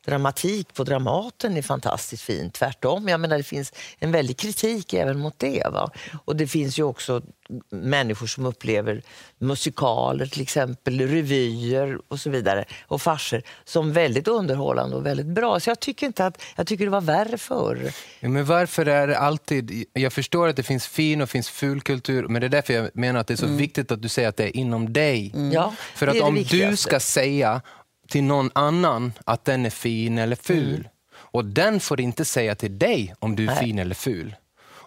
dramatik 0.10 0.74
på 0.74 0.84
Dramaten 0.84 1.58
är 1.58 1.62
fantastiskt 1.62 2.24
fint. 2.24 2.54
Tvärtom, 2.54 3.08
jag 3.08 3.20
menar 3.20 3.38
det 3.38 3.44
finns 3.44 3.74
en 4.00 4.12
väldig 4.12 4.38
kritik 4.38 4.94
även 4.94 5.20
mot 5.20 5.40
det. 5.40 5.68
Va? 5.72 5.92
Och 6.26 6.36
det 6.36 6.48
finns 6.48 6.80
ju 6.80 6.84
också 6.84 7.22
människor 7.70 8.28
som 8.28 8.46
upplever 8.46 9.02
musikaler 9.40 10.26
till 10.26 10.42
exempel, 10.42 11.02
revyer 11.02 12.00
och 12.08 12.20
så 12.20 12.30
vidare 12.30 12.66
och 12.88 13.02
farser 13.02 13.44
som 13.64 13.94
väldigt 13.94 14.28
underhållande 14.28 14.96
och 14.96 15.06
väldigt 15.06 15.26
bra. 15.26 15.60
Så 15.60 15.70
jag 15.70 15.80
tycker 15.80 16.08
inte 16.08 16.26
att, 16.26 16.42
jag 16.56 16.68
tycker 16.68 16.86
det 16.86 16.92
var 16.92 17.02
värre 17.02 17.38
förr. 17.38 17.92
Men 18.20 18.46
varför 18.46 18.86
är 18.86 19.08
det 19.08 19.18
alltid... 19.18 19.86
Jag 19.94 20.14
förstår 20.14 20.48
att 20.48 20.56
det 20.56 20.64
finns 20.64 20.88
fin 20.88 21.22
och 21.22 21.30
finns 21.30 21.50
ful 21.50 21.82
kultur, 21.82 22.28
men 22.28 22.42
det 22.42 22.48
är 22.48 22.50
därför 22.50 22.74
jag 22.74 22.90
menar 22.94 23.20
att 23.20 23.28
det 23.28 23.34
är 23.34 23.38
så 23.38 23.48
viktigt 23.48 23.92
att 23.92 24.02
du 24.02 24.10
säger 24.10 24.30
att 24.30 24.38
det 24.38 24.44
är 24.44 24.58
inom 24.58 24.94
dig. 24.94 25.34
Ja, 25.54 25.74
För 25.96 26.08
att 26.08 26.22
om 26.22 26.44
du 26.50 26.78
ska 26.78 27.00
säga 27.00 27.62
till 28.10 28.24
någon 28.24 28.50
annan 28.56 29.14
att 29.26 29.46
den 29.46 29.66
är 29.66 29.70
fin 29.70 30.18
eller 30.18 30.36
ful, 30.36 30.74
Mm. 30.76 30.88
och 31.12 31.46
den 31.46 31.80
får 31.80 32.02
inte 32.02 32.26
säga 32.26 32.56
till 32.56 32.80
dig 32.80 33.14
om 33.20 33.36
du 33.36 33.48
är 33.48 33.56
fin 33.56 33.80
eller 33.80 33.96
ful. 33.96 34.36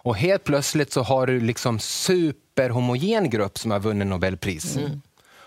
Och 0.05 0.17
helt 0.17 0.43
plötsligt 0.43 0.91
så 0.91 1.01
har 1.01 1.27
du 1.27 1.39
liksom 1.39 1.79
superhomogen 1.79 3.29
grupp 3.29 3.57
som 3.57 3.71
har 3.71 3.79
vunnit 3.79 4.07
Nobelpris. 4.07 4.77
Mm. 4.77 5.01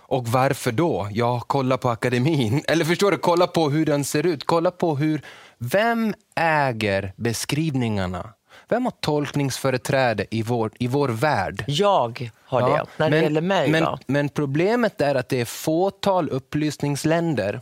Och 0.08 0.28
varför 0.28 0.72
då? 0.72 1.08
Ja, 1.12 1.40
kolla 1.46 1.78
på 1.78 1.90
akademin. 1.90 2.62
Eller 2.68 2.84
förstår 2.84 3.10
du, 3.10 3.18
kolla 3.18 3.46
på 3.46 3.70
hur 3.70 3.86
den 3.86 4.04
ser 4.04 4.26
ut. 4.26 4.44
Kolla 4.44 4.70
på 4.70 4.96
hur... 4.96 5.22
Vem 5.58 6.14
äger 6.36 7.12
beskrivningarna? 7.16 8.32
Vem 8.68 8.84
har 8.84 8.92
tolkningsföreträde 9.00 10.26
i 10.30 10.42
vår, 10.42 10.70
i 10.78 10.86
vår 10.86 11.08
värld? 11.08 11.64
Jag 11.66 12.30
har 12.44 12.62
det, 12.62 12.76
Ja, 12.76 12.86
när 12.96 13.10
det 13.10 13.22
gäller 13.22 13.40
mig. 13.40 13.70
Men, 13.70 13.98
men 14.06 14.28
problemet 14.28 15.00
är 15.00 15.14
att 15.14 15.28
det 15.28 15.40
är 15.40 15.44
fåtal 15.44 16.28
upplysningsländer 16.28 17.60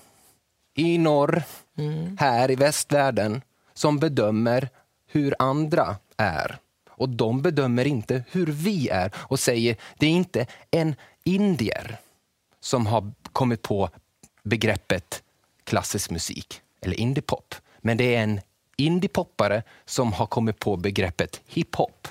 i 0.75 0.99
norr, 0.99 1.43
Mm. 1.79 2.17
här 2.21 2.51
i 2.51 2.55
västvärlden, 2.57 3.43
som 3.75 3.99
bedömer 3.99 4.69
hur 5.07 5.35
andra 5.39 5.97
är. 6.17 6.59
Och 6.91 7.09
de 7.09 7.43
bedömer 7.43 7.85
inte 7.87 8.25
hur 8.31 8.47
vi 8.47 8.89
är 8.89 9.13
och 9.17 9.41
säger 9.41 9.77
det 9.99 10.07
är 10.07 10.11
inte 10.11 10.47
en 10.71 10.95
indier 11.25 11.97
som 12.61 12.87
har 12.87 13.13
kommit 13.33 13.63
på 13.63 13.91
begreppet 14.43 15.23
klassisk 15.65 16.11
musik 16.11 16.61
eller 16.81 17.01
indiepop. 17.01 17.55
Men 17.79 17.97
det 17.97 18.15
är 18.15 18.23
en 18.23 18.41
indiepoppare 18.77 19.63
som 19.85 20.13
har 20.13 20.27
kommit 20.27 20.59
på 20.59 20.77
begreppet 20.77 21.41
hiphop 21.47 22.09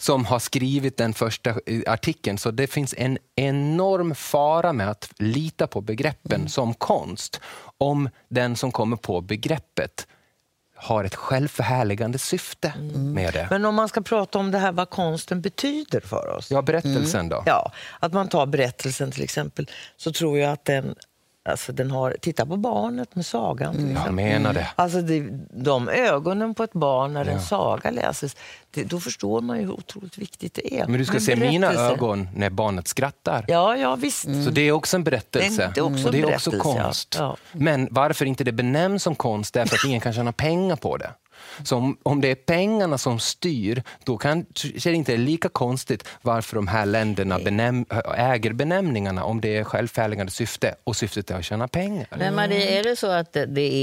som 0.00 0.24
har 0.24 0.38
skrivit 0.38 0.96
den 0.96 1.14
första 1.14 1.50
eh, 1.50 1.82
artikeln. 1.86 2.38
Så 2.38 2.50
det 2.50 2.66
finns 2.66 2.94
en 2.98 3.18
enorm 3.36 4.14
fara 4.14 4.72
med 4.72 4.90
att 4.90 5.10
lita 5.18 5.66
på 5.66 5.80
begreppen 5.80 6.48
som 6.48 6.74
konst 6.74 7.40
om 7.78 8.08
den 8.28 8.56
som 8.56 8.72
kommer 8.72 8.96
på 8.96 9.20
begreppet 9.20 10.06
har 10.82 11.04
ett 11.04 11.14
självförhärligande 11.14 12.18
syfte 12.18 12.72
med 12.94 13.32
det. 13.32 13.46
Men 13.50 13.64
om 13.64 13.74
man 13.74 13.88
ska 13.88 14.00
prata 14.00 14.38
om 14.38 14.50
det 14.50 14.58
här 14.58 14.72
vad 14.72 14.90
konsten 14.90 15.40
betyder 15.40 16.00
för 16.00 16.36
oss. 16.36 16.50
Ja, 16.50 16.62
berättelsen 16.62 17.28
då? 17.28 17.42
Ja, 17.46 17.72
att 18.00 18.12
man 18.12 18.28
tar 18.28 18.46
berättelsen 18.46 19.12
till 19.12 19.22
exempel, 19.22 19.70
så 19.96 20.12
tror 20.12 20.38
jag 20.38 20.52
att 20.52 20.64
den, 20.64 20.94
alltså 21.48 21.72
den 21.72 21.90
har... 21.90 22.16
Titta 22.20 22.46
på 22.46 22.56
barnet 22.56 23.14
med 23.14 23.26
sagan 23.26 23.74
till 23.74 23.82
Jag 23.82 23.90
exempel. 23.90 24.14
menar 24.14 24.52
det. 24.52 24.68
Alltså 24.76 25.00
det, 25.00 25.28
de 25.50 25.88
ögonen 25.88 26.54
på 26.54 26.62
ett 26.62 26.72
barn 26.72 27.12
när 27.12 27.24
en 27.24 27.40
saga 27.40 27.90
läses, 27.90 28.36
det, 28.70 28.84
då 28.84 29.00
förstår 29.00 29.40
man 29.40 29.58
ju 29.58 29.64
hur 29.64 29.72
otroligt 29.72 30.18
viktigt 30.18 30.54
det 30.54 30.74
är. 30.80 30.86
Men 30.86 30.98
du 30.98 31.04
ska 31.04 31.12
med 31.12 31.22
se 31.22 31.36
mina 31.36 31.72
ögon 31.72 32.28
när 32.34 32.50
barnet 32.50 32.88
skrattar. 32.88 33.44
Ja, 33.48 33.76
ja 33.76 33.96
visst. 33.96 34.44
Så 34.44 34.50
det 34.50 34.60
är 34.60 34.72
också 34.72 34.96
en 34.96 35.04
berättelse. 35.04 35.72
Det 35.74 35.80
är 35.80 35.84
också 35.84 36.06
och 36.06 36.12
det 36.12 36.20
är 36.20 36.34
också 36.34 36.50
berättelse, 36.50 36.78
ja. 36.78 36.82
konst. 36.84 37.16
Ja. 37.18 37.36
Men 37.52 37.88
varför 37.90 38.24
inte 38.24 38.44
det 38.44 38.52
benämns 38.52 39.02
som 39.02 39.14
konst? 39.14 39.54
Därför 39.54 39.76
att 39.76 39.84
ingen 39.84 40.00
kan 40.00 40.12
tjäna 40.12 40.32
pengar 40.32 40.76
på 40.76 40.96
det. 40.96 41.10
Så 41.64 41.76
om, 41.76 41.96
om 42.02 42.20
det 42.20 42.28
är 42.30 42.34
pengarna 42.34 42.98
som 42.98 43.18
styr, 43.18 43.82
då 44.04 44.16
kan, 44.18 44.38
är 44.38 44.90
det 44.90 44.96
inte 44.96 45.16
lika 45.16 45.48
konstigt 45.48 46.04
varför 46.22 46.56
de 46.56 46.68
här 46.68 46.86
länderna 46.86 47.38
benäm, 47.38 47.86
äger 48.16 48.52
benämningarna 48.52 49.24
om 49.24 49.40
det 49.40 49.56
är 49.56 49.64
självförhärligande 49.64 50.32
syfte 50.32 50.74
och 50.84 50.96
syftet 50.96 51.30
är 51.30 51.34
att 51.34 51.44
tjäna 51.44 51.68
pengar. 51.68 52.06
Men 52.18 52.34
Marie, 52.34 52.78
är 52.78 52.82
det 52.84 52.96
så 52.96 53.06
att 53.10 53.32
det- 53.32 53.40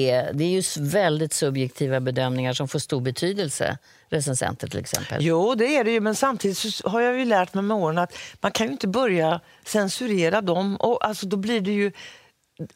är, 0.09 0.33
det 0.33 0.43
är 0.43 0.49
ju 0.49 0.61
väldigt 0.79 1.33
subjektiva 1.33 1.99
bedömningar 1.99 2.53
som 2.53 2.67
får 2.67 2.79
stor 2.79 3.01
betydelse? 3.01 3.77
Recensenter 4.09 4.67
till 4.67 4.79
exempel. 4.79 5.17
Jo, 5.25 5.55
det 5.55 5.77
är 5.77 5.83
det 5.83 5.91
ju, 5.91 5.99
men 5.99 6.15
samtidigt 6.15 6.57
så 6.57 6.89
har 6.89 7.01
jag 7.01 7.19
ju 7.19 7.25
lärt 7.25 7.53
mig 7.53 7.63
med 7.63 7.77
åren 7.77 7.97
att 7.97 8.13
man 8.41 8.51
kan 8.51 8.65
ju 8.67 8.71
inte 8.71 8.87
börja 8.87 9.39
censurera 9.65 10.41
dem. 10.41 10.75
Och 10.75 11.05
alltså, 11.05 11.25
då 11.27 11.37
blir 11.37 11.61
det 11.61 11.71
ju... 11.71 11.91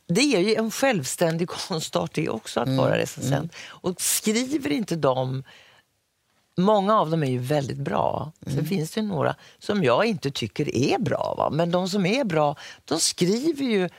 Det 0.07 0.35
är 0.35 0.39
ju 0.39 0.55
en 0.55 0.71
självständig 0.71 1.49
konstart 1.67 2.13
det 2.13 2.29
också 2.29 2.59
att 2.59 2.69
vara 2.69 2.97
recensent. 2.97 3.55
Och 3.67 4.01
skriver 4.01 4.71
inte 4.71 4.95
de... 4.95 5.43
Många 6.57 6.99
av 6.99 7.09
dem 7.09 7.23
är 7.23 7.31
ju 7.31 7.39
väldigt 7.39 7.77
bra. 7.77 8.31
Sen 8.45 8.65
finns 8.65 8.91
det 8.91 9.01
några 9.01 9.35
som 9.59 9.83
jag 9.83 10.05
inte 10.05 10.31
tycker 10.31 10.75
är 10.75 10.99
bra. 10.99 11.35
Va? 11.37 11.49
Men 11.49 11.71
de 11.71 11.89
som 11.89 12.05
är 12.05 12.23
bra, 12.23 12.55
de 12.85 12.99
skriver 12.99 13.65
ju 13.65 13.89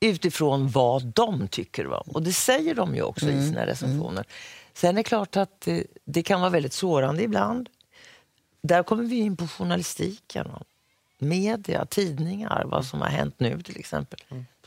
utifrån 0.00 0.68
vad 0.68 1.04
de 1.06 1.48
tycker. 1.48 1.84
Va? 1.84 2.02
Och 2.06 2.22
det 2.22 2.32
säger 2.32 2.74
de 2.74 2.94
ju 2.94 3.02
också 3.02 3.26
i 3.26 3.46
sina 3.46 3.66
recensioner. 3.66 4.24
Sen 4.74 4.90
är 4.90 4.92
det 4.94 5.02
klart 5.02 5.36
att 5.36 5.68
eh, 5.68 5.78
det 6.04 6.22
kan 6.22 6.40
vara 6.40 6.50
väldigt 6.50 6.72
sårande 6.72 7.22
ibland. 7.22 7.68
Där 8.62 8.82
kommer 8.82 9.04
vi 9.04 9.16
in 9.16 9.36
på 9.36 9.48
journalistiken. 9.48 10.48
Media, 11.18 11.86
tidningar, 11.86 12.64
vad 12.66 12.86
som 12.86 13.00
har 13.00 13.08
hänt 13.08 13.34
nu 13.38 13.62
till 13.62 13.78
exempel 13.78 14.20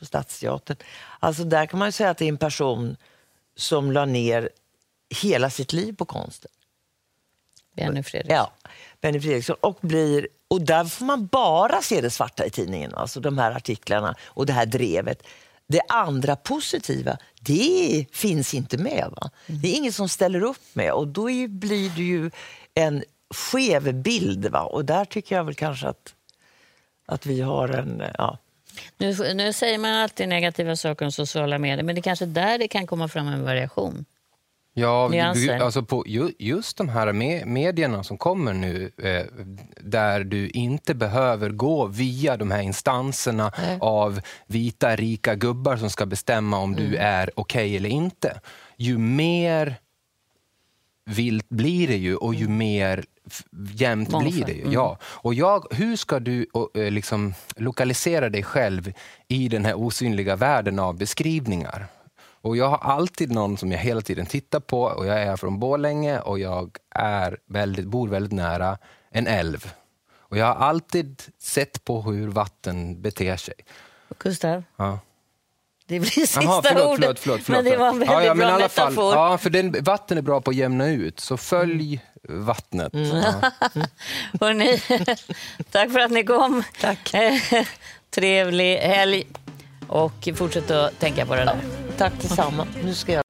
på 0.04 0.08
Stadsteatern. 0.08 0.78
Alltså 1.20 1.44
där 1.44 1.66
kan 1.66 1.80
man 1.80 1.88
ju 1.88 1.92
säga 1.92 2.10
att 2.10 2.18
det 2.18 2.26
är 2.26 2.30
en 2.30 2.38
person 2.38 2.98
som 3.56 3.92
la 3.92 4.06
ner 4.06 4.50
hela 5.22 5.50
sitt 5.50 5.74
liv 5.74 5.94
på 5.94 6.06
konsten. 6.06 6.52
Benny 7.76 8.04
Fredriksson. 8.04 8.36
Ja, 8.36 8.70
Benny 9.02 9.22
Fredriksson. 9.22 9.56
Och, 9.62 9.78
blir, 9.82 10.28
och 10.48 10.62
där 10.62 10.86
får 10.86 11.06
man 11.06 11.28
bara 11.28 11.82
se 11.82 12.02
det 12.02 12.10
svarta 12.10 12.46
i 12.46 12.50
tidningen, 12.50 12.96
alltså 12.96 13.20
de 13.20 13.38
här 13.38 13.52
artiklarna 13.52 14.16
och 14.24 14.46
det 14.46 14.54
här 14.54 14.66
drevet. 14.66 15.24
Det 15.68 15.82
andra 15.90 16.36
positiva, 16.36 17.18
det 17.40 18.06
finns 18.12 18.54
inte 18.54 18.78
med. 18.78 19.08
Va? 19.12 19.30
Det 19.48 19.68
är 19.68 19.76
ingen 19.76 19.94
som 19.94 20.10
ställer 20.10 20.44
upp 20.44 20.76
med 20.76 20.92
och 20.92 21.08
då 21.08 21.24
blir 21.48 21.90
det 21.96 22.04
ju 22.04 22.32
en 22.74 23.04
skev 23.30 23.94
bild. 23.94 24.46
Va? 24.46 24.62
Och 24.62 24.86
där 24.86 25.06
tycker 25.06 25.36
jag 25.36 25.44
väl 25.44 25.56
kanske 25.56 25.88
att, 25.88 26.14
att 27.06 27.26
vi 27.26 27.42
har 27.42 27.70
en... 27.70 28.04
Ja. 28.18 28.38
Nu, 28.98 29.34
nu 29.34 29.54
säger 29.54 29.78
man 29.78 29.94
alltid 29.94 30.30
negativa 30.30 30.76
saker 30.76 31.06
om 31.06 31.12
sociala 31.12 31.58
medier, 31.58 31.84
men 31.84 31.96
det 31.96 32.00
är 32.00 32.04
kanske 32.04 32.26
där 32.26 32.58
det 32.58 32.68
kan 32.68 32.88
komma 32.88 33.08
fram 33.08 33.28
en 33.28 33.44
variation. 33.44 34.06
Ja, 34.76 35.08
nyanser. 35.12 35.60
alltså 35.60 35.84
på 35.84 36.04
ju, 36.08 36.32
just 36.40 36.78
de 36.78 36.90
här 36.90 37.14
me 37.14 37.46
medierna 37.46 38.04
som 38.04 38.18
kommer 38.18 38.54
nu, 38.54 38.92
eh, 38.98 39.26
där 39.82 40.24
du 40.24 40.50
inte 40.50 40.94
behöver 40.96 41.50
gå 41.50 41.86
via 41.86 42.38
de 42.38 42.52
här 42.52 42.62
instanserna 42.62 43.52
Nej. 43.58 43.78
av 43.82 44.22
vita, 44.48 44.96
rika 44.96 45.36
gubbar 45.36 45.78
som 45.78 45.90
ska 45.90 46.06
bestämma 46.06 46.58
om 46.58 46.74
Mm. 46.74 46.90
du 46.92 46.98
är 46.98 47.30
okej 47.36 47.78
eller 47.78 47.90
inte. 47.90 48.40
Ju 48.78 48.98
mer 48.98 49.76
vilt 51.06 51.50
blir 51.50 51.88
det 51.88 51.98
ju 51.98 52.16
och 52.16 52.36
ju 52.36 52.48
mer 52.48 53.06
f- 53.28 53.44
jämnt 53.74 54.20
blir 54.20 54.46
det 54.46 54.54
ju. 54.54 54.72
Ja. 54.72 54.98
Och 55.04 55.34
jag, 55.34 55.66
hur 55.72 55.96
ska 55.96 56.20
du 56.20 56.46
och, 56.54 56.78
eh, 56.78 56.92
liksom, 56.92 57.34
lokalisera 57.56 58.30
dig 58.30 58.44
själv 58.44 58.94
i 59.28 59.48
den 59.48 59.66
här 59.66 59.74
osynliga 59.76 60.36
världen 60.36 60.80
av 60.80 60.98
beskrivningar? 60.98 61.86
Och 62.42 62.58
jag 62.58 62.68
har 62.70 62.78
alltid 62.78 63.32
någon 63.32 63.58
som 63.58 63.72
jag 63.72 63.80
hela 63.80 64.02
tiden 64.02 64.26
tittar 64.26 64.60
på 64.60 64.82
och 64.84 65.06
jag 65.06 65.22
är 65.22 65.36
från 65.38 65.60
Borlänge 65.60 66.20
och 66.20 66.40
jag 66.40 66.78
är 66.96 67.38
väldigt, 67.48 67.86
bor 67.86 68.08
väldigt 68.08 68.32
nära 68.34 68.78
en 69.12 69.28
älv. 69.28 69.74
Och 70.18 70.38
jag 70.38 70.46
har 70.46 70.56
alltid 70.56 71.22
sett 71.40 71.84
på 71.86 72.02
hur 72.02 72.28
vatten 72.28 73.02
beter 73.02 73.38
sig. 73.38 73.54
Gustav, 74.20 74.64
Ja. 74.78 75.00
Det 75.88 76.00
blir 76.00 76.10
sista 76.10 76.44
Jaha, 76.44 76.62
förlåt, 76.66 76.86
ordet. 76.86 77.20
förlåt, 77.20 77.20
förlåt, 77.20 77.42
förlåt, 77.44 77.64
men 77.64 77.72
det 77.72 77.78
var 77.78 77.88
en 77.88 78.00
väldigt 78.00 78.16
ja, 78.16 78.24
ja, 78.24 78.36
bra 78.36 78.48
alla 78.48 78.70
fall, 78.70 78.90
metafor. 78.90 79.16
Ja, 79.16 79.38
för 79.38 79.50
den, 79.50 79.84
vatten 79.84 80.18
är 80.18 80.22
bra 80.22 80.42
på 80.42 80.50
att 80.52 80.58
jämna 80.58 80.90
ut, 80.90 81.20
så 81.20 81.38
följ 81.38 82.02
vattnet. 82.30 82.92
Ja. 82.94 83.52
Hörrni, 84.42 84.78
tack 85.72 85.92
för 85.92 86.00
att 86.00 86.12
ni 86.12 86.24
kom. 86.24 86.64
Tack. 86.82 87.14
Eh, 87.14 87.66
Trevlig 88.10 88.78
helg. 88.78 89.24
Och 89.88 90.30
fortsätt 90.36 90.72
att 90.72 91.00
tänka 91.00 91.26
på 91.26 91.36
det 91.36 91.46
där. 91.46 91.60
Tack 91.98 92.14
detsamma. 92.22 92.68
Nu 92.84 92.94
ska 92.94 93.12
jag 93.12 93.24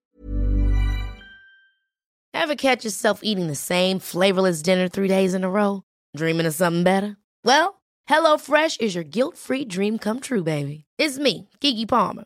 Ever 2.35 2.55
catch 2.55 2.85
yourself 2.85 3.19
eating 3.23 3.47
the 3.47 3.55
same 3.55 3.99
flavorless 3.99 4.63
dinner 4.63 4.89
three 4.89 5.07
days 5.07 5.33
in 5.33 5.43
a 5.43 5.49
row? 5.49 5.81
Dreaming 6.17 6.47
of 6.47 6.55
something 6.55 6.83
better? 6.83 7.15
Well, 7.45 7.81
HelloFresh 8.09 8.81
is 8.81 8.95
your 8.95 9.05
guilt 9.05 9.37
free 9.37 9.65
dream 9.65 9.97
come 9.97 10.19
true, 10.19 10.43
baby. 10.43 10.83
It's 10.97 11.17
me, 11.17 11.47
Gigi 11.61 11.85
Palmer. 11.85 12.25